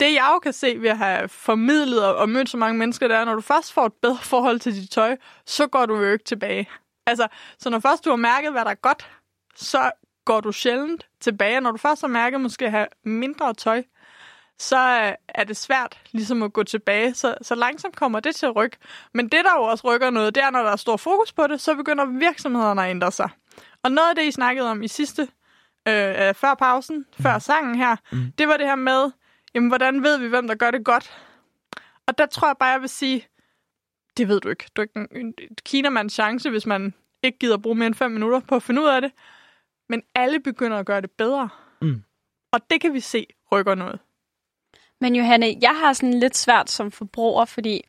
[0.00, 3.08] det jeg jo kan se ved at have formidlet og, og mødt så mange mennesker,
[3.08, 5.16] det er, når du først får et bedre forhold til dit tøj,
[5.46, 6.70] så går du jo ikke tilbage.
[7.06, 7.28] Altså,
[7.58, 9.10] så når først du har mærket, hvad der er godt,
[9.54, 9.90] så
[10.24, 11.60] går du sjældent tilbage.
[11.60, 13.82] Når du først har mærket måske at have mindre tøj,
[14.58, 14.76] så
[15.28, 17.14] er det svært ligesom at gå tilbage.
[17.14, 18.76] Så, så langsomt kommer det til at rykke.
[19.14, 21.46] Men det, der jo også rykker noget, det er, når der er stor fokus på
[21.46, 23.30] det, så begynder virksomhederne at ændre sig.
[23.82, 25.28] Og noget af det, I snakkede om i sidste
[25.88, 27.22] øh, øh, før pausen, mm.
[27.22, 28.32] før sangen her, mm.
[28.38, 29.10] det var det her med,
[29.54, 31.12] jamen, hvordan ved vi, hvem der gør det godt?
[32.06, 33.26] Og der tror jeg bare, jeg vil sige,
[34.16, 34.64] det ved du ikke.
[34.76, 35.34] Du er ikke en, en
[35.64, 38.86] kinamands chance, hvis man ikke gider bruge mere end fem minutter på at finde ud
[38.86, 39.12] af det.
[39.88, 41.48] Men alle begynder at gøre det bedre.
[41.82, 42.02] Mm.
[42.52, 44.00] Og det kan vi se rykker noget.
[45.02, 47.84] Men Johanne, jeg har sådan lidt svært som forbruger, fordi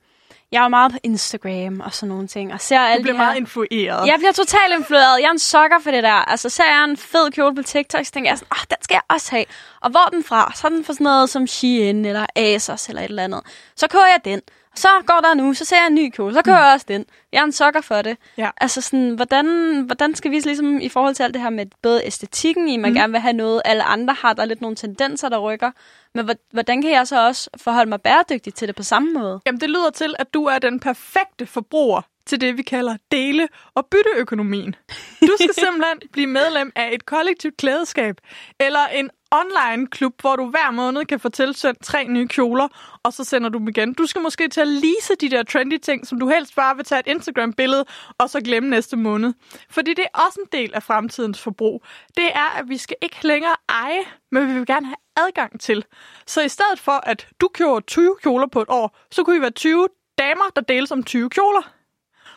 [0.51, 2.53] jeg er meget på Instagram og sådan nogle ting.
[2.53, 3.25] Og ser Du alle bliver de her...
[3.25, 4.07] meget influeret.
[4.07, 5.21] Jeg bliver totalt influeret.
[5.21, 6.29] Jeg er en sokker for det der.
[6.29, 8.95] Altså, ser jeg en fed kjole på TikTok, så tænker jeg sådan, åh, den skal
[8.95, 9.45] jeg også have.
[9.81, 10.51] Og hvor er den fra?
[10.55, 13.41] Så er den fra sådan noget som Shein eller Asos eller et eller andet.
[13.75, 14.41] Så køber jeg den.
[14.71, 16.85] Og så går der nu, så ser jeg en ny kjole, så køber jeg også
[16.89, 17.05] den.
[17.31, 18.17] Jeg er en sokker for det.
[18.37, 18.49] Ja.
[18.61, 19.45] Altså sådan, hvordan,
[19.85, 22.91] hvordan skal vi ligesom i forhold til alt det her med både æstetikken i, man
[22.91, 22.95] mm.
[22.95, 25.71] gerne vil have noget, alle andre har, der er lidt nogle tendenser, der rykker.
[26.15, 29.41] Men hvor- hvordan kan jeg så også forholde mig bæredygtigt til det på samme måde?
[29.45, 33.47] Jamen, det lyder til, at du er den perfekte forbruger til det, vi kalder dele-
[33.75, 34.75] og bytteøkonomien.
[35.21, 38.15] Du skal simpelthen blive medlem af et kollektivt klædeskab,
[38.59, 42.67] eller en online-klub, hvor du hver måned kan få tilsendt tre nye kjoler,
[43.03, 43.93] og så sender du dem igen.
[43.93, 46.85] Du skal måske til at lease de der trendy ting, som du helst bare vil
[46.85, 47.85] tage et Instagram-billede,
[48.17, 49.33] og så glemme næste måned.
[49.69, 51.83] Fordi det er også en del af fremtidens forbrug.
[52.17, 54.01] Det er, at vi skal ikke længere eje,
[54.31, 55.85] men vi vil gerne have adgang til.
[56.27, 59.41] Så i stedet for, at du køber 20 kjoler på et år, så kunne I
[59.41, 59.87] være 20
[60.17, 61.73] damer, der deles om 20 kjoler.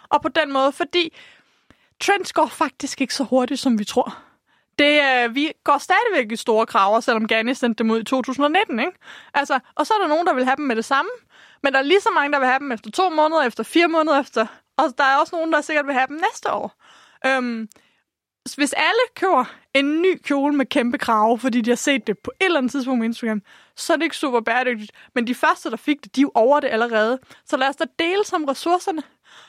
[0.08, 1.16] Og på den måde, fordi
[2.00, 4.18] trends går faktisk ikke så hurtigt, som vi tror.
[4.78, 8.78] Det, øh, vi går stadigvæk i store kraver, selvom Gani sendte dem ud i 2019.
[8.78, 8.92] Ikke?
[9.34, 11.10] Altså, og så er der nogen, der vil have dem med det samme.
[11.62, 13.88] Men der er lige så mange, der vil have dem efter to måneder, efter fire
[13.88, 14.46] måneder efter.
[14.76, 16.74] Og der er også nogen, der sikkert vil have dem næste år.
[17.26, 17.68] Øhm,
[18.54, 19.44] hvis alle køber
[19.74, 22.72] en ny kjole med kæmpe krave, fordi de har set det på et eller andet
[22.72, 23.42] tidspunkt på Instagram,
[23.76, 24.92] så er det ikke super bæredygtigt.
[25.14, 27.18] Men de første, der fik det, de er jo over det allerede.
[27.44, 29.02] Så lad os da dele som ressourcerne.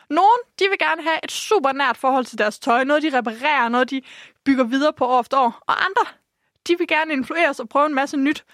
[0.09, 2.83] Nogle, de vil gerne have et super nært forhold til deres tøj.
[2.83, 4.01] Noget, de reparerer, noget, de
[4.45, 5.63] bygger videre på år efter år.
[5.67, 6.05] Og andre,
[6.67, 8.45] de vil gerne influeres og prøve en masse nyt.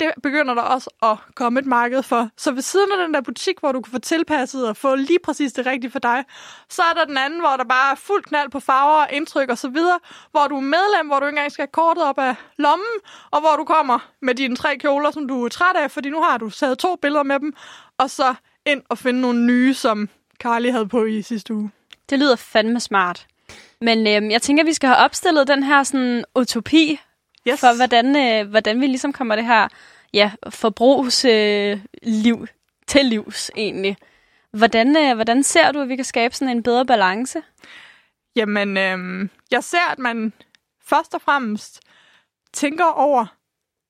[0.00, 2.28] Det begynder der også at komme et marked for.
[2.36, 5.18] Så ved siden af den der butik, hvor du kan få tilpasset og få lige
[5.24, 6.24] præcis det rigtige for dig,
[6.68, 9.50] så er der den anden, hvor der bare er fuld knald på farver og indtryk
[9.50, 9.98] og så videre,
[10.30, 12.96] hvor du er medlem, hvor du ikke engang skal have kortet op af lommen,
[13.30, 16.22] og hvor du kommer med dine tre kjoler, som du er træt af, fordi nu
[16.22, 17.54] har du taget to billeder med dem,
[17.98, 18.34] og så
[18.66, 21.70] ind og finde nogle nye, som Carly havde på i sidste uge.
[22.10, 23.26] Det lyder fandme smart.
[23.80, 27.00] Men øhm, jeg tænker, at vi skal have opstillet den her sådan, utopi
[27.48, 27.60] Yes.
[27.60, 29.68] for, hvordan, øh, hvordan vi ligesom kommer det her
[30.12, 32.46] ja, forbrugsliv øh, liv
[32.86, 33.96] til livs egentlig.
[34.50, 37.42] Hvordan, øh, hvordan ser du, at vi kan skabe sådan en bedre balance?
[38.36, 40.32] Jamen, øhm, jeg ser, at man
[40.84, 41.80] først og fremmest
[42.52, 43.26] tænker over,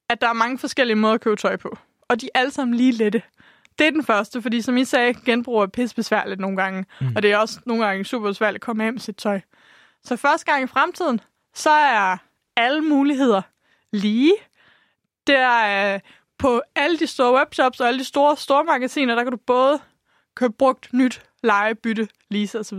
[0.09, 1.79] at der er mange forskellige måder at købe tøj på.
[2.09, 3.23] Og de er alle sammen lige lette.
[3.79, 6.85] Det er den første, fordi som I sagde, genbrug er pisse besværligt nogle gange.
[7.01, 7.13] Mm.
[7.17, 9.41] Og det er også nogle gange super besværligt at komme hjem med sit tøj.
[10.05, 11.21] Så første gang i fremtiden,
[11.55, 12.17] så er
[12.57, 13.43] alle muligheder
[13.93, 14.35] lige.
[15.27, 16.01] Der er øh,
[16.39, 19.81] på alle de store webshops og alle de store stormagasiner, der kan du både
[20.35, 22.79] købe brugt, nyt, lege, bytte, lease osv.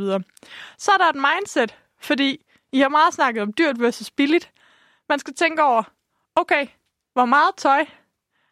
[0.77, 4.51] Så er der et mindset, fordi I har meget snakket om dyrt versus billigt.
[5.09, 5.83] Man skal tænke over,
[6.35, 6.67] okay,
[7.13, 7.85] hvor meget tøj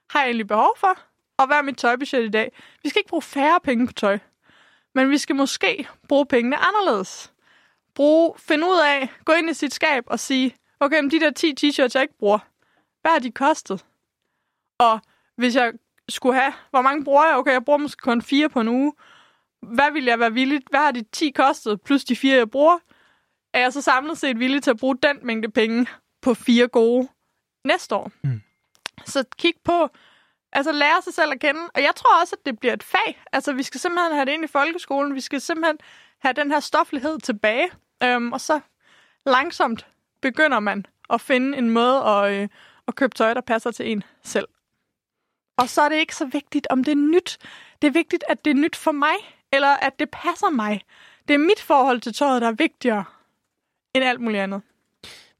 [0.09, 0.99] har jeg egentlig behov for?
[1.38, 2.51] Og hvad er mit tøjbudget i dag?
[2.84, 4.19] Vi skal ikke bruge færre penge på tøj.
[4.95, 7.34] Men vi skal måske bruge pengene anderledes.
[7.95, 11.32] Bruge, finde ud af, gå ind i sit skab og sige, okay, men de der
[11.32, 12.39] 10 t-shirts, jeg ikke bruger,
[13.01, 13.86] hvad har de kostet?
[14.78, 14.99] Og
[15.36, 15.73] hvis jeg
[16.09, 17.36] skulle have, hvor mange bruger jeg?
[17.36, 18.93] Okay, jeg bruger måske kun fire på en uge.
[19.61, 20.61] Hvad vil jeg være villig?
[20.69, 22.78] Hvad har de 10 kostet, plus de fire, jeg bruger?
[23.53, 25.88] Er jeg så samlet set villig til at bruge den mængde penge
[26.21, 27.07] på fire gode
[27.65, 28.11] næste år?
[28.23, 28.41] Mm.
[29.05, 29.89] Så kig på,
[30.51, 31.61] altså lære sig selv at kende.
[31.73, 33.23] Og jeg tror også, at det bliver et fag.
[33.32, 35.15] Altså vi skal simpelthen have det ind i folkeskolen.
[35.15, 35.78] Vi skal simpelthen
[36.19, 37.69] have den her stoflighed tilbage.
[38.03, 38.59] Øhm, og så
[39.26, 39.88] langsomt
[40.26, 42.47] begynder man at finde en måde at, øh,
[42.88, 44.47] at købe tøj, der passer til en selv.
[45.57, 47.38] Og så er det ikke så vigtigt, om det er nyt.
[47.82, 49.15] Det er vigtigt, at det er nyt for mig,
[49.53, 50.82] eller at det passer mig.
[51.28, 53.03] Det er mit forhold til tøjet, der er vigtigere
[53.95, 54.61] end alt muligt andet.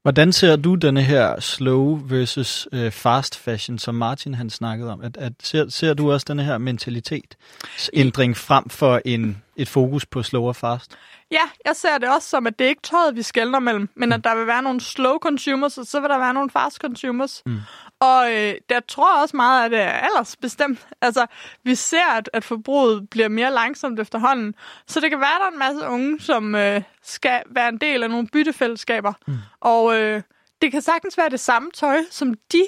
[0.02, 5.00] Hvordan ser du denne her slow versus øh, fast fashion, som Martin han snakkede om?
[5.00, 10.22] At, at ser, ser du også denne her mentalitetsændring frem for en, et fokus på
[10.22, 10.96] slow og fast?
[11.30, 14.12] Ja, jeg ser det også som, at det er ikke tøjet, vi skældner mellem, men
[14.12, 17.42] at der vil være nogle slow consumers, og så vil der være nogle fast consumers.
[17.46, 17.58] Mm.
[18.00, 20.88] Og øh, der tror også meget, at det er aldersbestemt.
[21.00, 21.26] Altså,
[21.64, 24.54] vi ser, at, at forbruget bliver mere langsomt efterhånden.
[24.86, 27.78] Så det kan være, at der er en masse unge, som øh, skal være en
[27.78, 29.12] del af nogle byttefællesskaber.
[29.26, 29.34] Mm.
[29.60, 30.22] Og øh,
[30.62, 32.62] det kan sagtens være det samme tøj, som de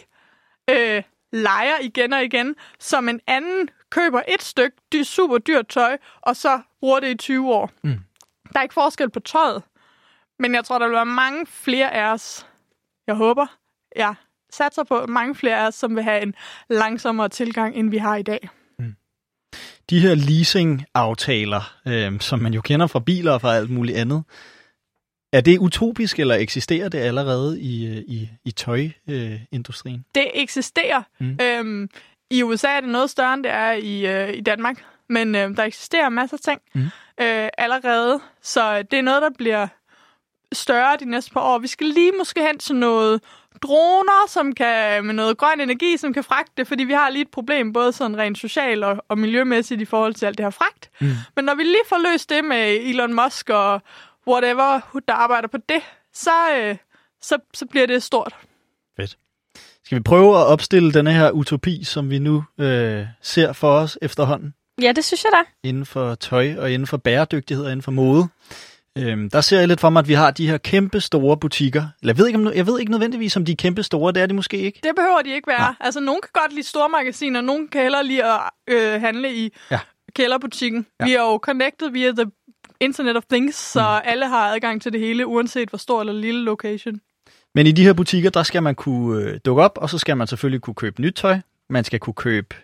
[0.71, 1.03] øh,
[1.33, 6.37] leger igen og igen, som en anden køber et stykke dy- super dyrt tøj, og
[6.37, 7.71] så bruger det i 20 år.
[7.85, 7.95] Mm.
[8.53, 9.63] Der er ikke forskel på tøjet,
[10.39, 12.47] men jeg tror, der vil være mange flere af os,
[13.07, 13.47] jeg håber,
[13.97, 14.15] jeg
[14.51, 16.35] satser på mange flere af os, som vil have en
[16.71, 18.49] langsommere tilgang, end vi har i dag.
[19.91, 24.25] De her leasing-aftaler, øh, som man jo kender fra biler og fra alt muligt andet,
[25.33, 30.05] er det utopisk, eller eksisterer det allerede i, øh, i, i tøjindustrien?
[30.15, 31.03] Det eksisterer.
[31.21, 31.39] Mm.
[31.43, 31.89] Øhm,
[32.31, 35.57] I USA er det noget større, end det er i, øh, i Danmark, men øh,
[35.57, 36.81] der eksisterer masser af ting mm.
[37.21, 39.69] øh, allerede, så det er noget, der bliver
[40.53, 41.59] større de næste par år.
[41.59, 43.21] Vi skal lige måske hen til noget
[43.63, 47.31] droner, som kan med noget grøn energi, som kan fragte fordi vi har lige et
[47.31, 50.91] problem, både sådan rent socialt og, og miljømæssigt i forhold til alt det her fragt.
[51.01, 51.11] Mm.
[51.37, 53.83] Men når vi lige får løst det med Elon Musk og
[54.29, 55.83] whatever, der arbejder på det,
[56.15, 56.77] så, øh,
[57.23, 58.37] så, så bliver det stort.
[58.97, 59.19] Fedt.
[59.85, 63.99] Skal vi prøve at opstille denne her utopi, som vi nu øh, ser for os
[64.03, 64.55] efterhånden?
[64.83, 65.69] Ja, det synes jeg da.
[65.69, 68.29] Inden for tøj og inden for bæredygtighed og inden for mode.
[68.99, 71.83] Øhm, der ser jeg lidt for mig, at vi har de her kæmpe store butikker.
[72.03, 74.13] Eller jeg ved, ikke, om, jeg ved ikke nødvendigvis, om de er kæmpe store.
[74.13, 74.81] Det er de måske ikke.
[74.83, 75.59] Det behøver de ikke være.
[75.59, 75.75] Nej.
[75.81, 79.53] Altså, nogen kan godt lide store magasiner, nogen kan hellere lide at øh, handle i
[79.71, 79.81] ja.
[80.15, 80.87] kælderbutikken.
[81.01, 81.05] Ja.
[81.05, 82.31] Vi er jo connected via the
[82.81, 84.11] Internet of Things, så mm.
[84.11, 87.01] alle har adgang til det hele, uanset hvor stor eller lille location.
[87.55, 90.17] Men i de her butikker, der skal man kunne øh, dukke op, og så skal
[90.17, 91.39] man selvfølgelig kunne købe nyt tøj.
[91.71, 92.55] Man skal kunne købe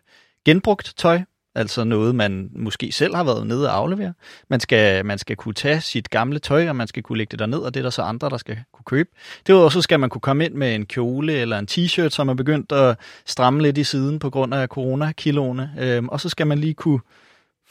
[0.45, 1.21] genbrugt tøj,
[1.55, 4.13] altså noget, man måske selv har været nede og aflevere.
[4.51, 7.39] Man skal, man skal kunne tage sit gamle tøj, og man skal kunne lægge det
[7.39, 9.11] derned, og det er der så andre, der skal kunne købe.
[9.47, 12.35] Derudover så skal man kunne komme ind med en kjole eller en t-shirt, som er
[12.35, 15.71] begyndt at stramme lidt i siden på grund af corona-kiloene.
[15.81, 17.01] Øhm, og så skal man lige kunne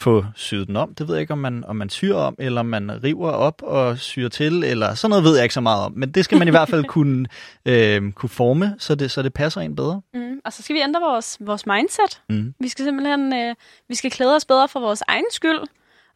[0.04, 0.96] få syet den om.
[0.96, 3.98] Det ved jeg ikke, om man, om man syr om, eller man river op og
[3.98, 5.94] syr til, eller sådan noget ved jeg ikke så meget om.
[5.96, 7.26] Men det skal man i hvert fald kunne,
[7.66, 10.02] øh, kunne forme, så det, så det passer ind bedre.
[10.14, 12.22] Mm, og så skal vi ændre vores, vores mindset.
[12.30, 12.54] Mm.
[12.60, 13.56] Vi skal simpelthen øh,
[13.90, 15.60] vi skal klæde os bedre for vores egen skyld.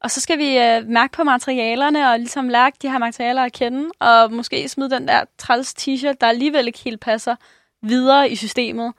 [0.03, 3.53] Og så skal vi øh, mærke på materialerne og ligesom lære de her materialer at
[3.53, 3.89] kende.
[3.99, 7.35] Og måske smide den der træls t-shirt, der alligevel ikke helt passer,
[7.81, 8.93] videre i systemet.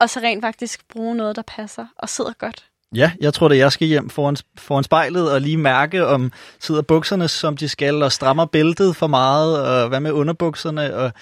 [0.00, 2.67] Og så rent faktisk bruge noget, der passer og sidder godt.
[2.94, 6.82] Ja, jeg tror, at jeg skal hjem foran, foran spejlet og lige mærke, om sidder
[6.82, 11.12] bukserne, som de skal, og strammer bæltet for meget, og hvad med underbukserne, og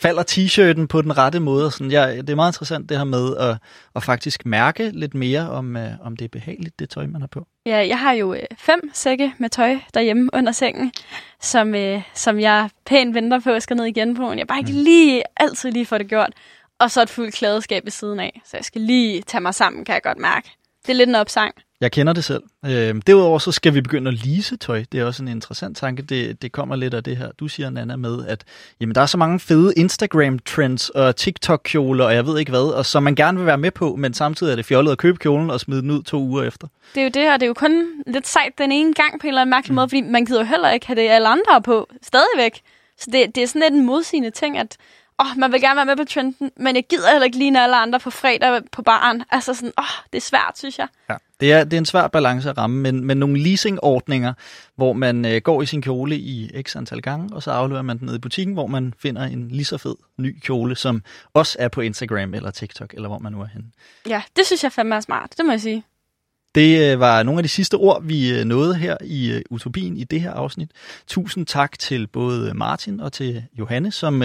[0.00, 1.70] falder t-shirten på den rette måde.
[1.70, 3.56] Sådan, ja, det er meget interessant det her med at,
[3.96, 7.28] at faktisk mærke lidt mere, om, uh, om det er behageligt, det tøj, man har
[7.28, 7.46] på.
[7.66, 10.92] Ja, jeg har jo øh, fem sække med tøj derhjemme under sengen,
[11.40, 14.32] som, øh, som jeg pænt venter på at skal ned igen på.
[14.32, 14.78] Jeg bare ikke mm.
[14.78, 16.32] lige altid lige får det gjort.
[16.78, 18.40] Og så et fuldt klædeskab ved siden af.
[18.44, 20.50] Så jeg skal lige tage mig sammen, kan jeg godt mærke.
[20.82, 21.54] Det er lidt en opsang.
[21.80, 22.42] Jeg kender det selv.
[22.66, 24.84] Øh, derudover så skal vi begynde at lease tøj.
[24.92, 26.02] Det er også en interessant tanke.
[26.02, 28.44] Det, det kommer lidt af det her, du siger, Nana, med, at
[28.80, 32.86] jamen, der er så mange fede Instagram-trends og TikTok-kjoler, og jeg ved ikke hvad, og
[32.86, 35.50] som man gerne vil være med på, men samtidig er det fjollet at købe kjolen
[35.50, 36.68] og smide den ud to uger efter.
[36.94, 39.26] Det er jo det, og det er jo kun lidt sejt den ene gang på
[39.26, 39.74] en eller anden mærkelig mm.
[39.74, 42.60] måde, fordi man gider jo heller ikke have det alle andre på stadigvæk.
[42.98, 44.76] Så det, det er sådan lidt en modsigende ting, at
[45.20, 47.76] åh, man vil gerne være med på trenden, men jeg gider heller ikke ligne alle
[47.76, 49.24] andre på fredag på baren.
[49.30, 50.88] Altså sådan, åh, det er svært, synes jeg.
[51.10, 54.32] Ja, det er, det er en svær balance at ramme, men, men nogle leasingordninger,
[54.76, 57.98] hvor man øh, går i sin kjole i x antal gange, og så afleverer man
[57.98, 61.02] den ned i butikken, hvor man finder en lige så fed ny kjole, som
[61.34, 63.66] også er på Instagram eller TikTok, eller hvor man nu er henne.
[64.08, 65.84] Ja, det synes jeg fandme er smart, det må jeg sige.
[66.54, 69.96] Det øh, var nogle af de sidste ord, vi øh, nåede her i øh, Utopien
[69.96, 70.70] i det her afsnit.
[71.06, 74.22] Tusind tak til både Martin og til Johanne, som,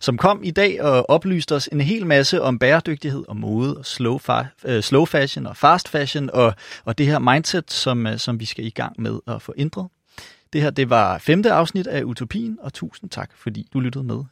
[0.00, 3.86] som kom i dag og oplyste os en hel masse om bæredygtighed og mode og
[3.86, 6.54] slow, fa- slow fashion og fast fashion og,
[6.84, 9.88] og det her mindset, som, som vi skal i gang med at få ændret.
[10.52, 14.24] Det her det var femte afsnit af Utopien, og tusind tak, fordi du lyttede med